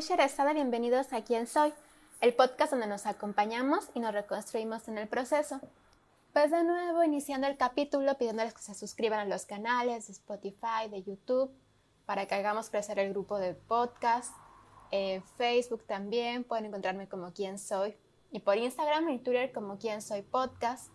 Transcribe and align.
soy 0.00 0.16
Sherezada, 0.16 0.52
bienvenidos 0.52 1.12
a 1.12 1.24
Quién 1.24 1.48
Soy, 1.48 1.72
el 2.20 2.32
podcast 2.32 2.70
donde 2.70 2.86
nos 2.86 3.04
acompañamos 3.06 3.88
y 3.94 4.00
nos 4.00 4.12
reconstruimos 4.12 4.86
en 4.86 4.96
el 4.96 5.08
proceso. 5.08 5.60
Pues 6.32 6.52
de 6.52 6.62
nuevo, 6.62 7.02
iniciando 7.02 7.48
el 7.48 7.56
capítulo, 7.56 8.16
pidiéndoles 8.16 8.54
que 8.54 8.62
se 8.62 8.76
suscriban 8.76 9.18
a 9.18 9.24
los 9.24 9.44
canales 9.44 10.06
de 10.06 10.12
Spotify, 10.12 10.88
de 10.88 11.02
YouTube, 11.02 11.50
para 12.06 12.26
que 12.26 12.36
hagamos 12.36 12.70
crecer 12.70 13.00
el 13.00 13.10
grupo 13.10 13.38
de 13.38 13.54
podcast. 13.54 14.32
En 14.92 15.24
Facebook 15.36 15.82
también 15.84 16.44
pueden 16.44 16.66
encontrarme 16.66 17.08
como 17.08 17.32
Quién 17.32 17.58
Soy 17.58 17.96
y 18.30 18.38
por 18.38 18.56
Instagram 18.56 19.08
y 19.08 19.18
Twitter 19.18 19.50
como 19.52 19.78
Quién 19.78 20.00
Soy 20.00 20.22
Podcast. 20.22 20.92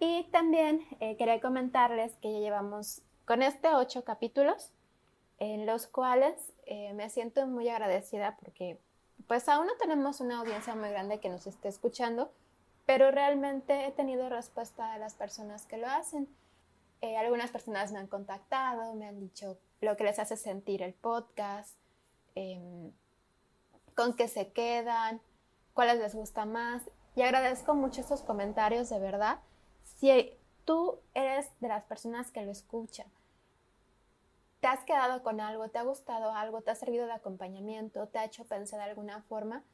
Y 0.00 0.24
también 0.32 0.84
eh, 0.98 1.16
quería 1.16 1.40
comentarles 1.40 2.16
que 2.16 2.32
ya 2.32 2.40
llevamos 2.40 3.02
con 3.24 3.40
este 3.40 3.72
ocho 3.72 4.02
capítulos 4.02 4.72
en 5.38 5.66
los 5.66 5.86
cuales 5.86 6.52
eh, 6.66 6.92
me 6.94 7.10
siento 7.10 7.46
muy 7.46 7.68
agradecida 7.68 8.36
porque 8.36 8.78
pues 9.26 9.48
aún 9.48 9.66
no 9.66 9.72
tenemos 9.78 10.20
una 10.20 10.40
audiencia 10.40 10.74
muy 10.74 10.90
grande 10.90 11.20
que 11.20 11.28
nos 11.28 11.46
esté 11.46 11.68
escuchando, 11.68 12.32
pero 12.86 13.10
realmente 13.10 13.86
he 13.86 13.92
tenido 13.92 14.28
respuesta 14.28 14.92
de 14.92 14.98
las 14.98 15.14
personas 15.14 15.66
que 15.66 15.78
lo 15.78 15.88
hacen. 15.88 16.28
Eh, 17.00 17.16
algunas 17.16 17.50
personas 17.50 17.92
me 17.92 17.98
han 17.98 18.06
contactado, 18.06 18.94
me 18.94 19.06
han 19.06 19.20
dicho 19.20 19.58
lo 19.80 19.96
que 19.96 20.04
les 20.04 20.18
hace 20.18 20.36
sentir 20.36 20.82
el 20.82 20.94
podcast, 20.94 21.76
em, 22.34 22.92
con 23.94 24.14
qué 24.14 24.28
se 24.28 24.52
quedan, 24.52 25.20
cuáles 25.74 25.98
les 25.98 26.14
gusta 26.14 26.44
más. 26.44 26.82
Y 27.14 27.22
agradezco 27.22 27.74
mucho 27.74 28.00
estos 28.00 28.22
comentarios, 28.22 28.88
de 28.88 28.98
verdad. 28.98 29.40
Si 29.98 30.38
tú 30.64 30.98
eres 31.14 31.50
de 31.60 31.68
las 31.68 31.84
personas 31.84 32.30
que 32.30 32.42
lo 32.42 32.52
escuchan, 32.52 33.06
te 34.62 34.68
has 34.68 34.84
quedado 34.84 35.24
con 35.24 35.40
algo, 35.40 35.68
te 35.70 35.80
ha 35.80 35.82
gustado 35.82 36.32
algo, 36.32 36.60
te 36.60 36.70
ha 36.70 36.76
servido 36.76 37.06
de 37.06 37.12
acompañamiento, 37.12 38.06
te 38.06 38.20
ha 38.20 38.24
hecho 38.24 38.44
pensar 38.44 38.78
de 38.78 38.84
alguna 38.84 39.20
forma, 39.22 39.64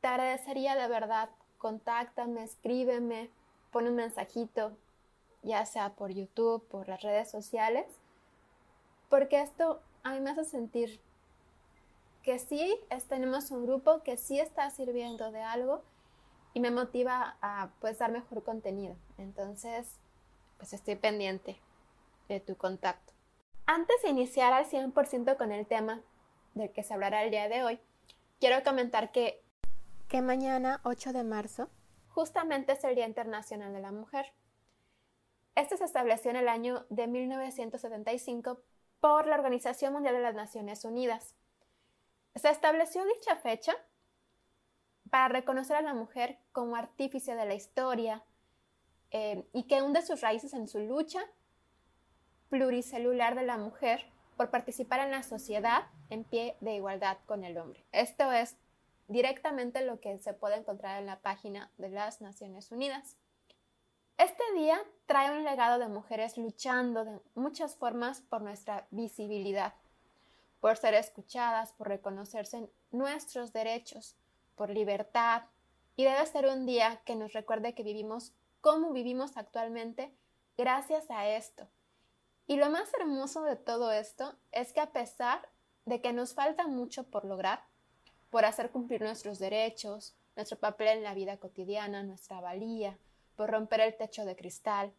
te 0.00 0.08
agradecería 0.08 0.76
de 0.76 0.88
verdad, 0.88 1.28
contáctame, 1.58 2.42
escríbeme, 2.42 3.28
pon 3.70 3.86
un 3.86 3.96
mensajito, 3.96 4.72
ya 5.42 5.66
sea 5.66 5.90
por 5.90 6.10
YouTube, 6.10 6.66
por 6.68 6.88
las 6.88 7.02
redes 7.02 7.30
sociales, 7.30 7.84
porque 9.10 9.42
esto 9.42 9.82
a 10.02 10.14
mí 10.14 10.20
me 10.20 10.30
hace 10.30 10.44
sentir 10.44 10.98
que 12.22 12.38
sí 12.38 12.80
tenemos 13.10 13.50
un 13.50 13.66
grupo 13.66 14.02
que 14.02 14.16
sí 14.16 14.40
está 14.40 14.70
sirviendo 14.70 15.30
de 15.32 15.42
algo 15.42 15.82
y 16.54 16.60
me 16.60 16.70
motiva 16.70 17.36
a 17.42 17.68
pues 17.78 17.98
dar 17.98 18.10
mejor 18.10 18.42
contenido. 18.42 18.96
Entonces, 19.18 19.86
pues 20.56 20.72
estoy 20.72 20.96
pendiente 20.96 21.60
de 22.30 22.40
tu 22.40 22.56
contacto. 22.56 23.17
Antes 23.70 24.00
de 24.00 24.08
iniciar 24.08 24.54
al 24.54 24.64
100% 24.64 25.36
con 25.36 25.52
el 25.52 25.66
tema 25.66 26.00
del 26.54 26.72
que 26.72 26.82
se 26.82 26.94
hablará 26.94 27.22
el 27.22 27.30
día 27.30 27.50
de 27.50 27.62
hoy, 27.62 27.78
quiero 28.40 28.64
comentar 28.64 29.12
que, 29.12 29.44
que 30.08 30.22
mañana, 30.22 30.80
8 30.84 31.12
de 31.12 31.22
marzo, 31.22 31.68
justamente 32.08 32.72
es 32.72 32.84
el 32.84 32.94
Día 32.94 33.06
Internacional 33.06 33.74
de 33.74 33.80
la 33.80 33.92
Mujer. 33.92 34.32
Este 35.54 35.76
se 35.76 35.84
estableció 35.84 36.30
en 36.30 36.38
el 36.38 36.48
año 36.48 36.86
de 36.88 37.08
1975 37.08 38.58
por 39.00 39.26
la 39.26 39.34
Organización 39.34 39.92
Mundial 39.92 40.14
de 40.14 40.22
las 40.22 40.34
Naciones 40.34 40.86
Unidas. 40.86 41.34
Se 42.36 42.48
estableció 42.48 43.04
dicha 43.04 43.36
fecha 43.36 43.76
para 45.10 45.28
reconocer 45.28 45.76
a 45.76 45.82
la 45.82 45.92
mujer 45.92 46.38
como 46.52 46.74
artífice 46.74 47.34
de 47.34 47.44
la 47.44 47.54
historia 47.54 48.24
eh, 49.10 49.46
y 49.52 49.64
que 49.64 49.82
hunde 49.82 50.00
sus 50.00 50.22
raíces 50.22 50.54
en 50.54 50.68
su 50.68 50.78
lucha 50.78 51.20
pluricelular 52.48 53.34
de 53.34 53.44
la 53.44 53.56
mujer 53.56 54.06
por 54.36 54.50
participar 54.50 55.00
en 55.00 55.10
la 55.10 55.22
sociedad 55.22 55.86
en 56.10 56.24
pie 56.24 56.56
de 56.60 56.74
igualdad 56.74 57.18
con 57.26 57.44
el 57.44 57.58
hombre. 57.58 57.84
Esto 57.92 58.32
es 58.32 58.56
directamente 59.08 59.84
lo 59.84 60.00
que 60.00 60.18
se 60.18 60.34
puede 60.34 60.56
encontrar 60.56 61.00
en 61.00 61.06
la 61.06 61.20
página 61.20 61.70
de 61.78 61.88
las 61.88 62.20
Naciones 62.20 62.70
Unidas. 62.70 63.16
Este 64.16 64.42
día 64.54 64.80
trae 65.06 65.36
un 65.36 65.44
legado 65.44 65.78
de 65.78 65.88
mujeres 65.88 66.36
luchando 66.36 67.04
de 67.04 67.20
muchas 67.34 67.76
formas 67.76 68.20
por 68.22 68.42
nuestra 68.42 68.86
visibilidad, 68.90 69.74
por 70.60 70.76
ser 70.76 70.94
escuchadas, 70.94 71.72
por 71.72 71.88
reconocerse 71.88 72.68
nuestros 72.90 73.52
derechos, 73.52 74.16
por 74.56 74.70
libertad, 74.70 75.42
y 75.96 76.04
debe 76.04 76.26
ser 76.26 76.46
un 76.46 76.66
día 76.66 77.00
que 77.04 77.16
nos 77.16 77.32
recuerde 77.32 77.74
que 77.74 77.82
vivimos 77.82 78.32
como 78.60 78.92
vivimos 78.92 79.36
actualmente 79.36 80.12
gracias 80.56 81.10
a 81.10 81.28
esto, 81.28 81.68
y 82.48 82.56
lo 82.56 82.70
más 82.70 82.92
hermoso 82.94 83.42
de 83.42 83.56
todo 83.56 83.92
esto 83.92 84.34
es 84.52 84.72
que 84.72 84.80
a 84.80 84.90
pesar 84.90 85.48
de 85.84 86.00
que 86.00 86.14
nos 86.14 86.32
falta 86.32 86.66
mucho 86.66 87.04
por 87.04 87.26
lograr, 87.26 87.62
por 88.30 88.46
hacer 88.46 88.70
cumplir 88.70 89.02
nuestros 89.02 89.38
derechos, 89.38 90.16
nuestro 90.34 90.58
papel 90.58 90.88
en 90.88 91.04
la 91.04 91.12
vida 91.12 91.36
cotidiana, 91.36 92.02
nuestra 92.02 92.40
valía, 92.40 92.96
por 93.36 93.50
romper 93.50 93.80
el 93.80 93.96
techo 93.96 94.24
de 94.24 94.34
cristal, 94.34 94.94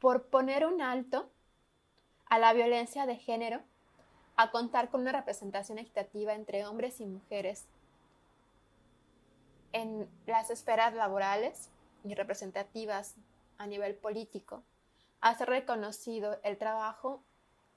por 0.00 0.26
poner 0.26 0.66
un 0.66 0.82
alto 0.82 1.30
a 2.26 2.40
la 2.40 2.52
violencia 2.52 3.06
de 3.06 3.16
género, 3.16 3.60
a 4.36 4.50
contar 4.50 4.90
con 4.90 5.02
una 5.02 5.12
representación 5.12 5.78
equitativa 5.78 6.34
entre 6.34 6.66
hombres 6.66 7.00
y 7.00 7.06
mujeres 7.06 7.66
en 9.72 10.08
las 10.26 10.50
esferas 10.50 10.94
laborales 10.94 11.70
y 12.02 12.14
representativas 12.14 13.14
a 13.56 13.68
nivel 13.68 13.94
político, 13.94 14.64
hacer 15.24 15.48
reconocido 15.48 16.38
el 16.42 16.58
trabajo 16.58 17.24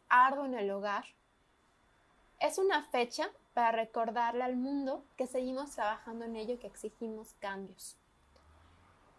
arduo 0.10 0.46
en 0.46 0.54
el 0.54 0.70
hogar. 0.70 1.06
Es 2.40 2.58
una 2.58 2.84
fecha 2.84 3.30
para 3.54 3.72
recordarle 3.72 4.44
al 4.44 4.58
mundo 4.58 5.06
que 5.16 5.28
seguimos 5.28 5.72
trabajando 5.72 6.26
en 6.26 6.36
ello 6.36 6.56
y 6.56 6.58
que 6.58 6.68
exigimos 6.68 7.36
cambios. 7.40 7.98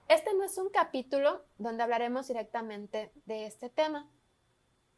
Este 0.08 0.34
no 0.34 0.44
es 0.44 0.58
un 0.58 0.68
capítulo 0.68 1.42
donde 1.56 1.82
hablaremos 1.82 2.28
directamente 2.28 3.10
de 3.24 3.46
este 3.46 3.70
tema, 3.70 4.06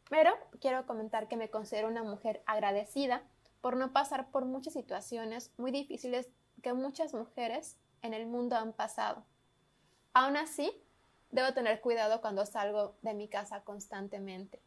pero 0.09 0.33
quiero 0.61 0.85
comentar 0.85 1.29
que 1.29 1.37
me 1.37 1.51
considero 1.51 1.87
una 1.87 2.03
mujer 2.03 2.43
agradecida 2.47 3.23
por 3.61 3.77
no 3.77 3.93
pasar 3.93 4.31
por 4.33 4.45
muchas 4.45 4.73
situaciones 4.73 5.53
muy 5.57 5.71
difíciles 5.71 6.29
que 6.63 6.73
muchas 6.73 7.15
mujeres 7.15 7.79
en 8.03 8.13
el 8.13 8.27
mundo 8.27 8.57
han 8.57 8.73
pasado. 8.73 9.25
Aún 10.15 10.37
así, 10.37 10.73
Debo 11.31 11.55
tener 11.55 11.81
cuidado 11.81 12.21
cuando 12.21 12.45
salgo 12.45 12.97
de 13.03 13.15
mi 13.15 13.29
casa 13.29 13.63
constantemente. 13.63 14.61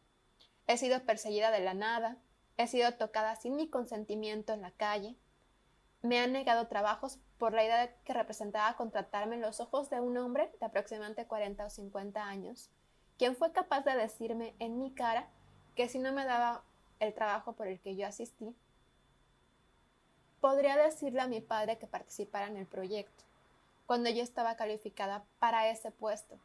He 0.66 0.78
sido 0.78 1.04
perseguida 1.04 1.50
de 1.50 1.60
la 1.60 1.74
nada, 1.74 2.16
he 2.56 2.66
sido 2.66 2.94
tocada 2.94 3.36
sin 3.36 3.56
mi 3.56 3.68
consentimiento 3.68 4.54
en 4.54 4.62
la 4.62 4.70
calle, 4.70 5.14
me 6.00 6.20
han 6.20 6.32
negado 6.32 6.66
trabajos 6.66 7.18
por 7.38 7.52
la 7.52 7.64
idea 7.64 7.78
de 7.78 7.94
que 8.04 8.12
representaba 8.12 8.76
contratarme 8.76 9.36
en 9.36 9.42
los 9.42 9.60
ojos 9.60 9.90
de 9.90 10.00
un 10.00 10.16
hombre 10.16 10.50
de 10.60 10.66
aproximadamente 10.66 11.26
40 11.26 11.66
o 11.66 11.70
50 11.70 12.22
años, 12.22 12.70
quien 13.18 13.36
fue 13.36 13.52
capaz 13.52 13.84
de 13.84 13.96
decirme 13.96 14.54
en 14.58 14.78
mi 14.78 14.92
cara 14.94 15.28
que 15.74 15.88
si 15.88 15.98
no 15.98 16.12
me 16.12 16.24
daba 16.24 16.62
el 17.00 17.14
trabajo 17.14 17.54
por 17.54 17.68
el 17.68 17.80
que 17.80 17.96
yo 17.96 18.06
asistí, 18.06 18.54
podría 20.40 20.76
decirle 20.76 21.20
a 21.20 21.26
mi 21.26 21.40
padre 21.40 21.78
que 21.78 21.86
participara 21.86 22.46
en 22.46 22.56
el 22.56 22.66
proyecto, 22.66 23.24
cuando 23.86 24.10
yo 24.10 24.22
estaba 24.22 24.56
calificada 24.56 25.24
para 25.38 25.70
ese 25.70 25.90
puesto 25.90 26.38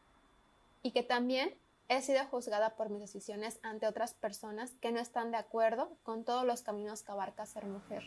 y 0.82 0.92
que 0.92 1.04
también 1.04 1.58
he 1.88 2.02
sido 2.02 2.24
juzgada 2.26 2.76
por 2.76 2.90
mis 2.90 3.02
decisiones 3.02 3.60
ante 3.64 3.88
otras 3.88 4.14
personas 4.14 4.76
que 4.76 4.92
no 4.92 5.00
están 5.00 5.32
de 5.32 5.38
acuerdo 5.38 5.98
con 6.04 6.24
todos 6.24 6.46
los 6.46 6.62
caminos 6.62 7.04
que 7.04 7.12
abarca 7.12 7.46
ser 7.46 7.66
mujer. 7.66 8.04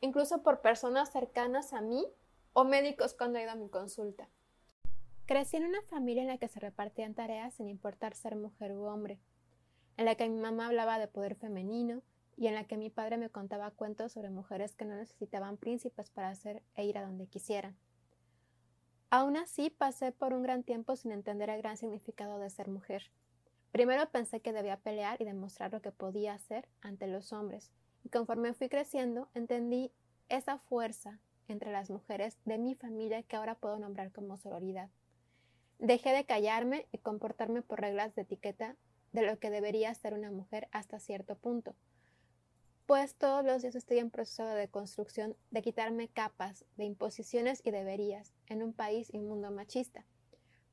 Incluso 0.00 0.42
por 0.42 0.60
personas 0.60 1.10
cercanas 1.10 1.72
a 1.72 1.80
mí 1.80 2.06
o 2.52 2.64
médicos 2.64 3.14
cuando 3.14 3.38
he 3.38 3.42
ido 3.42 3.52
a 3.52 3.56
mi 3.56 3.68
consulta. 3.68 4.28
Crecí 5.26 5.56
en 5.56 5.64
una 5.64 5.80
familia 5.82 6.22
en 6.22 6.28
la 6.28 6.38
que 6.38 6.48
se 6.48 6.60
repartían 6.60 7.14
tareas 7.14 7.54
sin 7.54 7.68
importar 7.68 8.14
ser 8.14 8.36
mujer 8.36 8.72
u 8.72 8.84
hombre, 8.84 9.18
en 9.96 10.04
la 10.04 10.14
que 10.14 10.28
mi 10.28 10.38
mamá 10.38 10.66
hablaba 10.66 10.98
de 10.98 11.08
poder 11.08 11.34
femenino 11.34 12.02
y 12.36 12.48
en 12.48 12.54
la 12.54 12.64
que 12.64 12.76
mi 12.76 12.90
padre 12.90 13.16
me 13.16 13.30
contaba 13.30 13.70
cuentos 13.70 14.12
sobre 14.12 14.30
mujeres 14.30 14.74
que 14.74 14.84
no 14.84 14.96
necesitaban 14.96 15.56
príncipes 15.56 16.10
para 16.10 16.28
hacer 16.28 16.62
e 16.74 16.84
ir 16.84 16.98
a 16.98 17.06
donde 17.06 17.26
quisieran. 17.26 17.76
Aún 19.14 19.36
así, 19.36 19.68
pasé 19.68 20.10
por 20.10 20.32
un 20.32 20.42
gran 20.42 20.62
tiempo 20.62 20.96
sin 20.96 21.12
entender 21.12 21.50
el 21.50 21.60
gran 21.60 21.76
significado 21.76 22.38
de 22.38 22.48
ser 22.48 22.68
mujer. 22.68 23.10
Primero 23.70 24.08
pensé 24.08 24.40
que 24.40 24.54
debía 24.54 24.78
pelear 24.78 25.20
y 25.20 25.26
demostrar 25.26 25.70
lo 25.70 25.82
que 25.82 25.92
podía 25.92 26.32
hacer 26.32 26.66
ante 26.80 27.06
los 27.08 27.34
hombres, 27.34 27.70
y 28.04 28.08
conforme 28.08 28.54
fui 28.54 28.70
creciendo, 28.70 29.28
entendí 29.34 29.92
esa 30.30 30.56
fuerza 30.56 31.18
entre 31.46 31.72
las 31.72 31.90
mujeres 31.90 32.38
de 32.46 32.56
mi 32.56 32.74
familia 32.74 33.22
que 33.22 33.36
ahora 33.36 33.54
puedo 33.54 33.78
nombrar 33.78 34.12
como 34.12 34.38
sororidad. 34.38 34.88
Dejé 35.78 36.14
de 36.14 36.24
callarme 36.24 36.86
y 36.90 36.96
comportarme 36.96 37.60
por 37.60 37.82
reglas 37.82 38.14
de 38.14 38.22
etiqueta 38.22 38.76
de 39.12 39.26
lo 39.26 39.38
que 39.38 39.50
debería 39.50 39.92
ser 39.92 40.14
una 40.14 40.30
mujer 40.30 40.68
hasta 40.72 40.98
cierto 40.98 41.36
punto, 41.36 41.74
pues 42.86 43.14
todos 43.14 43.44
los 43.44 43.62
días 43.62 43.74
estoy 43.74 43.98
en 43.98 44.10
proceso 44.10 44.44
de 44.44 44.68
construcción 44.68 45.36
de 45.50 45.62
quitarme 45.62 46.08
capas 46.08 46.64
de 46.76 46.84
imposiciones 46.84 47.60
y 47.64 47.70
deberías 47.70 48.32
en 48.46 48.62
un 48.62 48.72
país 48.72 49.08
y 49.12 49.18
un 49.18 49.28
mundo 49.28 49.50
machista. 49.50 50.04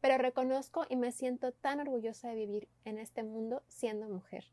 Pero 0.01 0.17
reconozco 0.17 0.85
y 0.89 0.95
me 0.95 1.11
siento 1.11 1.51
tan 1.51 1.79
orgullosa 1.79 2.29
de 2.29 2.35
vivir 2.35 2.69
en 2.85 2.97
este 2.97 3.23
mundo 3.23 3.63
siendo 3.67 4.07
mujer. 4.09 4.45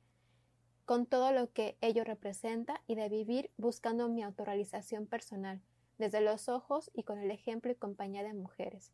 con 0.87 1.05
todo 1.05 1.33
lo 1.33 1.53
que 1.53 1.77
ello 1.81 2.05
representa 2.05 2.81
y 2.87 2.95
de 2.95 3.09
vivir 3.09 3.51
buscando 3.59 4.09
mi 4.09 4.23
autorrealización 4.23 5.07
personal, 5.07 5.61
desde 5.99 6.21
los 6.21 6.49
ojos 6.49 6.91
y 6.95 7.03
con 7.03 7.19
el 7.19 7.33
ejemplo 7.33 7.73
y 7.73 7.75
compañía 7.75 8.23
de 8.23 8.33
mujeres. 8.33 8.93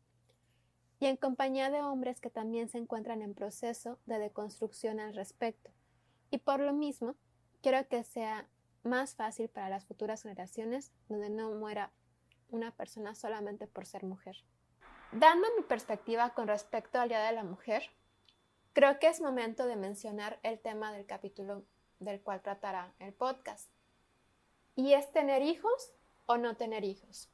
Y 0.99 1.05
en 1.05 1.17
compañía 1.17 1.69
de 1.69 1.81
hombres 1.83 2.19
que 2.19 2.31
también 2.31 2.67
se 2.67 2.79
encuentran 2.79 3.21
en 3.21 3.35
proceso 3.35 3.99
de 4.07 4.17
deconstrucción 4.17 4.99
al 4.99 5.13
respecto. 5.13 5.69
Y 6.31 6.39
por 6.39 6.59
lo 6.59 6.73
mismo, 6.73 7.15
quiero 7.63 7.87
que 7.87 8.03
sea 8.03 8.45
más 8.83 9.15
fácil 9.15 9.47
para 9.47 9.69
las 9.69 9.85
futuras 9.85 10.21
generaciones 10.21 10.91
donde 11.07 11.29
no 11.29 11.49
muera 11.51 11.91
una 12.49 12.75
persona 12.75 13.15
solamente 13.15 13.65
por 13.67 13.85
ser 13.85 14.03
mujer. 14.03 14.43
Dando 15.13 15.47
mi 15.57 15.63
perspectiva 15.63 16.33
con 16.33 16.47
respecto 16.47 16.99
al 16.99 17.07
Día 17.07 17.23
de 17.23 17.31
la 17.31 17.43
Mujer, 17.43 17.89
creo 18.73 18.99
que 18.99 19.07
es 19.07 19.21
momento 19.21 19.65
de 19.65 19.77
mencionar 19.77 20.39
el 20.43 20.59
tema 20.59 20.91
del 20.91 21.05
capítulo 21.05 21.63
del 21.99 22.21
cual 22.21 22.41
tratará 22.41 22.93
el 22.99 23.13
podcast. 23.13 23.71
Y 24.75 24.93
es 24.93 25.11
tener 25.11 25.41
hijos 25.41 25.93
o 26.25 26.37
no 26.37 26.57
tener 26.57 26.83
hijos. 26.83 27.29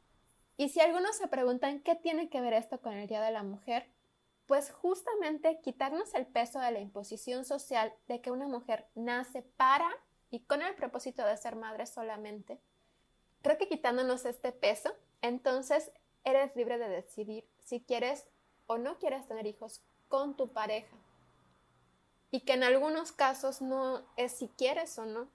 Y 0.57 0.69
si 0.69 0.79
algunos 0.79 1.15
se 1.15 1.27
preguntan 1.27 1.79
qué 1.79 1.95
tiene 1.95 2.29
que 2.29 2.41
ver 2.41 2.53
esto 2.53 2.79
con 2.81 2.93
el 2.93 3.07
Día 3.07 3.21
de 3.21 3.31
la 3.31 3.43
Mujer, 3.43 3.87
pues 4.45 4.71
justamente 4.71 5.59
quitarnos 5.61 6.13
el 6.13 6.27
peso 6.27 6.59
de 6.59 6.71
la 6.71 6.79
imposición 6.79 7.45
social 7.45 7.93
de 8.07 8.21
que 8.21 8.29
una 8.29 8.47
mujer 8.47 8.87
nace 8.93 9.41
para 9.41 9.89
y 10.31 10.41
con 10.41 10.61
el 10.61 10.75
propósito 10.75 11.25
de 11.25 11.37
ser 11.37 11.55
madre 11.55 11.85
solamente. 11.85 12.59
Creo 13.41 13.57
que 13.57 13.67
quitándonos 13.67 14.25
este 14.25 14.51
peso, 14.51 14.93
entonces 15.21 15.91
eres 16.23 16.55
libre 16.55 16.77
de 16.77 16.89
decidir 16.89 17.47
si 17.59 17.81
quieres 17.81 18.29
o 18.67 18.77
no 18.77 18.97
quieres 18.99 19.27
tener 19.27 19.47
hijos 19.47 19.81
con 20.07 20.35
tu 20.35 20.51
pareja 20.51 20.95
y 22.31 22.41
que 22.41 22.53
en 22.53 22.63
algunos 22.63 23.11
casos 23.11 23.61
no 23.61 24.05
es 24.17 24.33
si 24.33 24.49
quieres 24.49 24.97
o 24.99 25.05
no, 25.05 25.29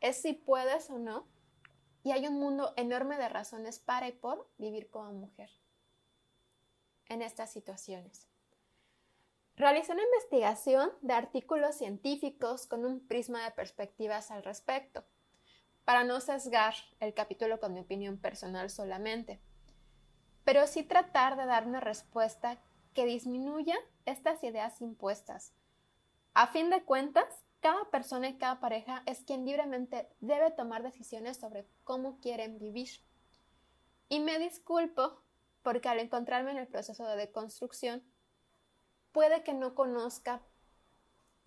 es 0.00 0.20
si 0.20 0.32
puedes 0.32 0.90
o 0.90 0.98
no, 0.98 1.26
y 2.04 2.10
hay 2.10 2.26
un 2.26 2.40
mundo 2.40 2.72
enorme 2.76 3.16
de 3.16 3.28
razones 3.28 3.78
para 3.78 4.08
y 4.08 4.12
por 4.12 4.48
vivir 4.58 4.90
como 4.90 5.12
mujer 5.12 5.50
en 7.08 7.22
estas 7.22 7.52
situaciones. 7.52 8.26
Realicé 9.56 9.92
una 9.92 10.02
investigación 10.02 10.90
de 11.02 11.14
artículos 11.14 11.76
científicos 11.76 12.66
con 12.66 12.84
un 12.84 13.06
prisma 13.06 13.44
de 13.44 13.50
perspectivas 13.50 14.30
al 14.30 14.42
respecto, 14.42 15.04
para 15.84 16.04
no 16.04 16.20
sesgar 16.20 16.74
el 17.00 17.12
capítulo 17.14 17.60
con 17.60 17.74
mi 17.74 17.80
opinión 17.80 18.18
personal 18.18 18.70
solamente, 18.70 19.40
pero 20.44 20.66
sí 20.66 20.82
tratar 20.82 21.36
de 21.36 21.46
dar 21.46 21.66
una 21.66 21.80
respuesta 21.80 22.58
que 22.94 23.06
disminuya 23.06 23.76
estas 24.04 24.42
ideas 24.42 24.80
impuestas 24.80 25.54
a 26.34 26.46
fin 26.46 26.70
de 26.70 26.82
cuentas, 26.82 27.26
cada 27.60 27.90
persona 27.90 28.28
y 28.28 28.38
cada 28.38 28.58
pareja 28.58 29.02
es 29.06 29.20
quien 29.20 29.44
libremente 29.44 30.08
debe 30.20 30.50
tomar 30.50 30.82
decisiones 30.82 31.36
sobre 31.36 31.66
cómo 31.84 32.18
quieren 32.20 32.58
vivir. 32.58 32.88
Y 34.08 34.20
me 34.20 34.38
disculpo 34.38 35.22
porque 35.62 35.90
al 35.90 36.00
encontrarme 36.00 36.52
en 36.52 36.56
el 36.56 36.68
proceso 36.68 37.06
de 37.06 37.16
deconstrucción, 37.16 38.02
puede 39.12 39.42
que 39.42 39.54
no 39.54 39.74
conozca 39.74 40.40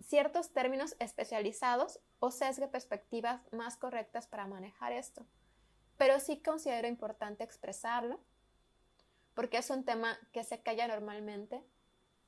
ciertos 0.00 0.52
términos 0.52 0.96
especializados 0.98 2.00
o 2.18 2.30
sesgue 2.30 2.68
perspectivas 2.68 3.40
más 3.52 3.76
correctas 3.76 4.26
para 4.26 4.46
manejar 4.46 4.92
esto. 4.92 5.26
Pero 5.96 6.20
sí 6.20 6.38
considero 6.40 6.88
importante 6.88 7.44
expresarlo 7.44 8.20
porque 9.34 9.58
es 9.58 9.68
un 9.70 9.84
tema 9.84 10.18
que 10.32 10.44
se 10.44 10.62
calla 10.62 10.88
normalmente 10.88 11.62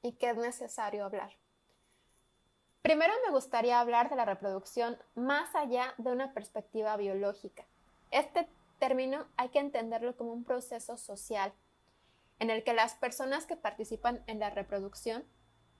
y 0.02 0.12
que 0.12 0.31
es 0.31 0.37
necesario 0.37 1.05
hablar. 1.05 1.32
Primero 2.82 3.12
me 3.26 3.32
gustaría 3.32 3.81
hablar 3.81 4.08
de 4.08 4.17
la 4.17 4.25
reproducción 4.25 4.99
más 5.14 5.55
allá 5.55 5.94
de 5.99 6.12
una 6.12 6.32
perspectiva 6.32 6.96
biológica. 6.96 7.67
Este 8.11 8.49
término 8.79 9.26
hay 9.37 9.49
que 9.50 9.58
entenderlo 9.58 10.17
como 10.17 10.32
un 10.32 10.44
proceso 10.44 10.96
social 10.96 11.52
en 12.38 12.50
el 12.50 12.64
que 12.64 12.75
las 12.75 12.94
personas 12.94 13.46
que 13.46 13.56
participan 13.56 14.23
en 14.26 14.38
la 14.38 14.50
reproducción 14.50 15.25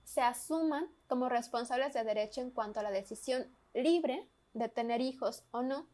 se 0.03 0.21
asuman 0.21 0.89
como 1.07 1.29
responsables 1.29 1.93
de 1.93 2.03
derecho 2.03 2.41
en 2.41 2.51
cuanto 2.51 2.79
a 2.79 2.83
la 2.83 2.91
decisión 2.91 3.55
libre 3.73 4.27
de 4.53 4.69
tener 4.69 5.01
hijos 5.01 5.43
o 5.51 5.61
no, 5.61 5.87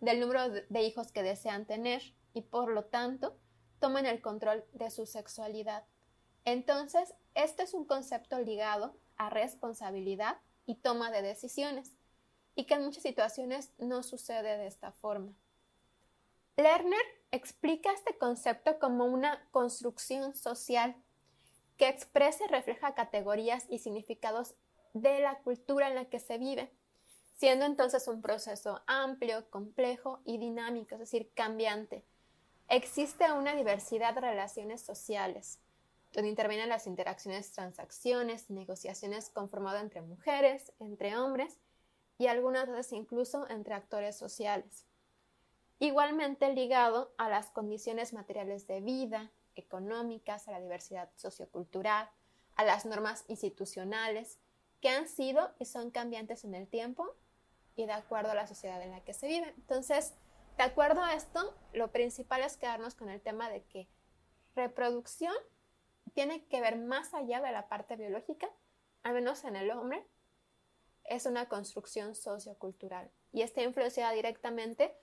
del 0.00 0.20
número 0.20 0.48
de 0.48 0.82
hijos 0.82 1.12
que 1.12 1.22
desean 1.22 1.66
tener 1.66 2.02
y 2.32 2.42
por 2.42 2.70
lo 2.70 2.84
tanto 2.84 3.36
toman 3.80 4.06
el 4.06 4.20
control 4.20 4.64
de 4.72 4.90
su 4.90 5.06
sexualidad. 5.06 5.84
Entonces, 6.44 7.14
este 7.34 7.64
es 7.64 7.74
un 7.74 7.84
concepto 7.84 8.38
ligado 8.38 8.96
a 9.16 9.30
responsabilidad 9.30 10.38
y 10.64 10.76
toma 10.76 11.10
de 11.10 11.22
decisiones, 11.22 11.92
y 12.54 12.64
que 12.64 12.74
en 12.74 12.84
muchas 12.84 13.02
situaciones 13.02 13.72
no 13.78 14.02
sucede 14.02 14.56
de 14.56 14.66
esta 14.66 14.92
forma. 14.92 15.32
Lerner 16.56 17.00
explica 17.32 17.92
este 17.92 18.16
concepto 18.18 18.78
como 18.78 19.04
una 19.04 19.46
construcción 19.50 20.34
social 20.34 20.96
que 21.76 21.88
expresa 21.88 22.44
y 22.44 22.48
refleja 22.48 22.94
categorías 22.94 23.66
y 23.68 23.78
significados 23.78 24.54
de 24.92 25.20
la 25.20 25.38
cultura 25.38 25.88
en 25.88 25.94
la 25.94 26.06
que 26.06 26.18
se 26.18 26.38
vive, 26.38 26.70
siendo 27.36 27.64
entonces 27.64 28.06
un 28.08 28.20
proceso 28.20 28.82
amplio, 28.86 29.48
complejo 29.50 30.20
y 30.24 30.38
dinámico, 30.38 30.96
es 30.96 31.00
decir, 31.00 31.30
cambiante. 31.34 32.04
Existe 32.68 33.32
una 33.32 33.54
diversidad 33.54 34.14
de 34.14 34.20
relaciones 34.20 34.82
sociales, 34.82 35.58
donde 36.12 36.28
intervienen 36.28 36.68
las 36.68 36.86
interacciones, 36.86 37.52
transacciones, 37.52 38.50
negociaciones 38.50 39.30
conformadas 39.30 39.82
entre 39.82 40.02
mujeres, 40.02 40.72
entre 40.80 41.16
hombres 41.16 41.58
y 42.18 42.26
algunas 42.26 42.68
veces 42.68 42.92
incluso 42.92 43.48
entre 43.48 43.74
actores 43.74 44.16
sociales. 44.16 44.84
Igualmente 45.80 46.52
ligado 46.52 47.14
a 47.16 47.30
las 47.30 47.50
condiciones 47.50 48.12
materiales 48.12 48.66
de 48.66 48.82
vida, 48.82 49.32
económicas, 49.54 50.46
a 50.46 50.52
la 50.52 50.60
diversidad 50.60 51.10
sociocultural, 51.16 52.08
a 52.54 52.64
las 52.64 52.84
normas 52.84 53.24
institucionales, 53.28 54.38
que 54.82 54.90
han 54.90 55.08
sido 55.08 55.54
y 55.58 55.64
son 55.64 55.90
cambiantes 55.90 56.44
en 56.44 56.54
el 56.54 56.68
tiempo 56.68 57.16
y 57.76 57.86
de 57.86 57.92
acuerdo 57.92 58.30
a 58.30 58.34
la 58.34 58.46
sociedad 58.46 58.82
en 58.82 58.90
la 58.90 59.00
que 59.00 59.14
se 59.14 59.26
vive. 59.26 59.54
Entonces, 59.56 60.12
de 60.58 60.64
acuerdo 60.64 61.02
a 61.02 61.14
esto, 61.14 61.56
lo 61.72 61.90
principal 61.90 62.42
es 62.42 62.58
quedarnos 62.58 62.94
con 62.94 63.08
el 63.08 63.22
tema 63.22 63.48
de 63.48 63.62
que 63.64 63.88
reproducción 64.54 65.34
tiene 66.12 66.44
que 66.44 66.60
ver 66.60 66.76
más 66.76 67.14
allá 67.14 67.40
de 67.40 67.52
la 67.52 67.68
parte 67.68 67.96
biológica, 67.96 68.50
al 69.02 69.14
menos 69.14 69.44
en 69.44 69.56
el 69.56 69.70
hombre, 69.70 70.06
es 71.04 71.24
una 71.24 71.48
construcción 71.48 72.14
sociocultural 72.14 73.10
y 73.32 73.40
está 73.40 73.62
influenciada 73.62 74.12
directamente 74.12 74.94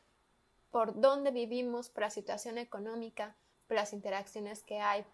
por 0.72 1.00
dónde 1.00 1.32
vivimos, 1.32 1.90
por 1.90 2.04
la 2.04 2.10
situación 2.10 2.58
económica, 2.58 3.36
por 3.68 3.76
las 3.76 3.94
interacciones 3.94 4.64
que 4.64 4.80
hay. 4.80 5.06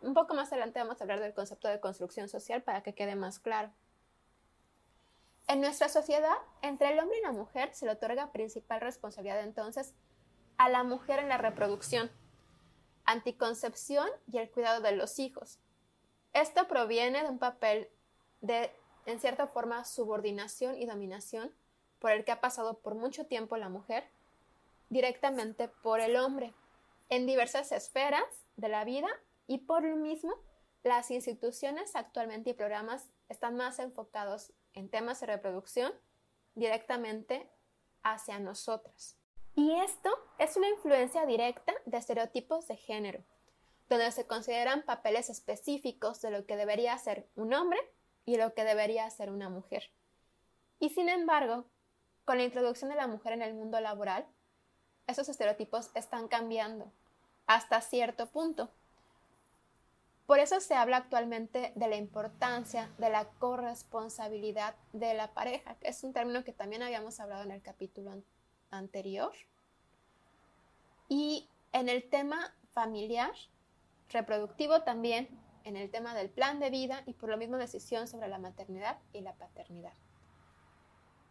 Un 0.00 0.14
poco 0.14 0.34
más 0.34 0.52
adelante 0.52 0.78
vamos 0.78 1.00
a 1.00 1.04
hablar 1.04 1.20
del 1.20 1.34
concepto 1.34 1.68
de 1.68 1.80
construcción 1.80 2.28
social 2.28 2.62
para 2.62 2.82
que 2.82 2.94
quede 2.94 3.16
más 3.16 3.38
claro. 3.38 3.72
En 5.46 5.60
nuestra 5.60 5.88
sociedad, 5.88 6.36
entre 6.62 6.92
el 6.92 6.98
hombre 6.98 7.18
y 7.18 7.22
la 7.22 7.32
mujer 7.32 7.74
se 7.74 7.84
le 7.84 7.92
otorga 7.92 8.32
principal 8.32 8.80
responsabilidad 8.80 9.40
entonces 9.40 9.94
a 10.56 10.68
la 10.68 10.84
mujer 10.84 11.18
en 11.18 11.28
la 11.28 11.36
reproducción, 11.36 12.10
anticoncepción 13.04 14.08
y 14.30 14.38
el 14.38 14.50
cuidado 14.50 14.80
de 14.80 14.92
los 14.92 15.18
hijos. 15.18 15.58
Esto 16.32 16.66
proviene 16.66 17.22
de 17.22 17.28
un 17.28 17.38
papel 17.38 17.88
de, 18.40 18.70
en 19.06 19.20
cierta 19.20 19.46
forma, 19.46 19.84
subordinación 19.84 20.76
y 20.76 20.86
dominación 20.86 21.54
por 21.98 22.10
el 22.10 22.24
que 22.24 22.32
ha 22.32 22.40
pasado 22.40 22.78
por 22.78 22.94
mucho 22.94 23.26
tiempo 23.26 23.56
la 23.56 23.68
mujer 23.68 24.04
directamente 24.88 25.68
por 25.68 26.00
el 26.00 26.16
hombre 26.16 26.54
en 27.08 27.26
diversas 27.26 27.72
esferas 27.72 28.24
de 28.56 28.68
la 28.68 28.84
vida 28.84 29.08
y 29.46 29.58
por 29.58 29.84
lo 29.84 29.96
mismo 29.96 30.34
las 30.82 31.10
instituciones 31.10 31.96
actualmente 31.96 32.50
y 32.50 32.54
programas 32.54 33.10
están 33.28 33.56
más 33.56 33.78
enfocados 33.78 34.52
en 34.74 34.90
temas 34.90 35.20
de 35.20 35.26
reproducción 35.26 35.92
directamente 36.54 37.48
hacia 38.02 38.38
nosotras. 38.38 39.16
Y 39.56 39.72
esto 39.80 40.10
es 40.38 40.56
una 40.56 40.68
influencia 40.68 41.26
directa 41.26 41.72
de 41.86 41.96
estereotipos 41.96 42.66
de 42.66 42.76
género, 42.76 43.24
donde 43.88 44.10
se 44.10 44.26
consideran 44.26 44.82
papeles 44.82 45.30
específicos 45.30 46.20
de 46.20 46.30
lo 46.30 46.44
que 46.44 46.56
debería 46.56 46.98
ser 46.98 47.28
un 47.36 47.54
hombre 47.54 47.78
y 48.24 48.36
lo 48.36 48.52
que 48.54 48.64
debería 48.64 49.08
ser 49.10 49.30
una 49.30 49.48
mujer. 49.48 49.90
Y 50.80 50.90
sin 50.90 51.08
embargo, 51.08 51.66
con 52.24 52.38
la 52.38 52.44
introducción 52.44 52.90
de 52.90 52.96
la 52.96 53.06
mujer 53.06 53.32
en 53.32 53.42
el 53.42 53.54
mundo 53.54 53.80
laboral, 53.80 54.26
esos 55.06 55.28
estereotipos 55.28 55.90
están 55.94 56.28
cambiando 56.28 56.90
hasta 57.46 57.80
cierto 57.80 58.26
punto. 58.26 58.70
Por 60.26 60.38
eso 60.38 60.60
se 60.60 60.74
habla 60.74 60.96
actualmente 60.96 61.72
de 61.74 61.88
la 61.88 61.96
importancia 61.96 62.90
de 62.96 63.10
la 63.10 63.26
corresponsabilidad 63.38 64.74
de 64.92 65.12
la 65.12 65.34
pareja, 65.34 65.74
que 65.76 65.88
es 65.88 66.02
un 66.02 66.14
término 66.14 66.44
que 66.44 66.54
también 66.54 66.82
habíamos 66.82 67.20
hablado 67.20 67.42
en 67.42 67.50
el 67.50 67.60
capítulo 67.60 68.22
anterior. 68.70 69.32
Y 71.08 71.48
en 71.72 71.90
el 71.90 72.08
tema 72.08 72.54
familiar, 72.72 73.32
reproductivo 74.08 74.82
también, 74.82 75.28
en 75.64 75.76
el 75.76 75.90
tema 75.90 76.14
del 76.14 76.30
plan 76.30 76.58
de 76.58 76.70
vida 76.70 77.02
y 77.06 77.12
por 77.12 77.28
lo 77.28 77.36
mismo 77.36 77.58
decisión 77.58 78.08
sobre 78.08 78.28
la 78.28 78.38
maternidad 78.38 78.98
y 79.12 79.20
la 79.20 79.34
paternidad. 79.34 79.92